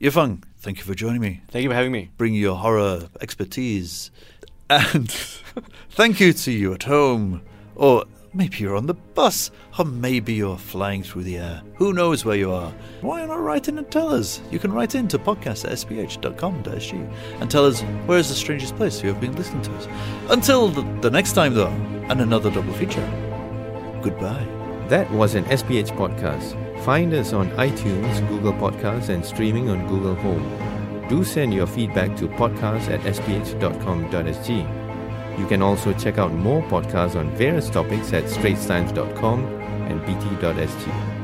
Yifeng, 0.00 0.42
thank 0.58 0.78
you 0.78 0.84
for 0.84 0.94
joining 0.94 1.20
me. 1.20 1.42
Thank 1.50 1.62
you 1.64 1.68
for 1.70 1.74
having 1.74 1.92
me. 1.92 2.10
Bring 2.16 2.34
your 2.34 2.56
horror 2.56 3.08
expertise. 3.20 4.10
And 4.70 5.10
thank 5.90 6.18
you 6.20 6.32
to 6.32 6.50
you 6.50 6.72
at 6.72 6.84
home. 6.84 7.42
Or 7.74 8.04
maybe 8.36 8.58
you're 8.58 8.76
on 8.76 8.86
the 8.86 8.94
bus. 8.94 9.50
Or 9.78 9.84
maybe 9.84 10.34
you're 10.34 10.58
flying 10.58 11.02
through 11.02 11.24
the 11.24 11.38
air. 11.38 11.62
Who 11.76 11.92
knows 11.92 12.24
where 12.24 12.36
you 12.36 12.52
are? 12.52 12.72
Why 13.00 13.24
not 13.24 13.40
write 13.40 13.68
in 13.68 13.78
and 13.78 13.90
tell 13.90 14.14
us? 14.14 14.40
You 14.50 14.58
can 14.58 14.72
write 14.72 14.94
in 14.94 15.08
to 15.08 15.18
podcast 15.18 15.64
at 15.64 15.72
sph.com.sg 15.72 17.14
and 17.40 17.50
tell 17.50 17.64
us 17.64 17.82
where 18.06 18.18
is 18.18 18.28
the 18.28 18.34
strangest 18.34 18.76
place 18.76 19.02
you 19.02 19.08
have 19.08 19.20
been 19.20 19.34
listening 19.36 19.62
to 19.62 19.72
us. 19.74 19.88
Until 20.30 20.68
the, 20.68 20.82
the 21.00 21.10
next 21.10 21.32
time, 21.32 21.54
though, 21.54 21.68
and 22.08 22.20
another 22.20 22.50
double 22.50 22.72
feature. 22.74 23.06
Goodbye. 24.02 24.46
That 24.88 25.10
was 25.10 25.34
an 25.34 25.44
SPH 25.44 25.96
podcast. 25.96 26.54
Find 26.84 27.12
us 27.12 27.32
on 27.32 27.50
iTunes, 27.52 28.28
Google 28.28 28.52
Podcasts, 28.52 29.08
and 29.08 29.24
streaming 29.24 29.68
on 29.68 29.88
Google 29.88 30.14
Home. 30.14 31.08
Do 31.08 31.24
send 31.24 31.54
your 31.54 31.66
feedback 31.66 32.16
to 32.18 32.28
podcast 32.28 32.88
at 32.90 33.00
sph.com.sg. 33.00 34.85
You 35.38 35.46
can 35.46 35.62
also 35.62 35.92
check 35.92 36.18
out 36.18 36.32
more 36.32 36.62
podcasts 36.62 37.16
on 37.16 37.30
various 37.36 37.68
topics 37.68 38.12
at 38.12 38.24
straitstimes.com 38.24 39.44
and 39.88 40.04
bt.sg. 40.06 41.15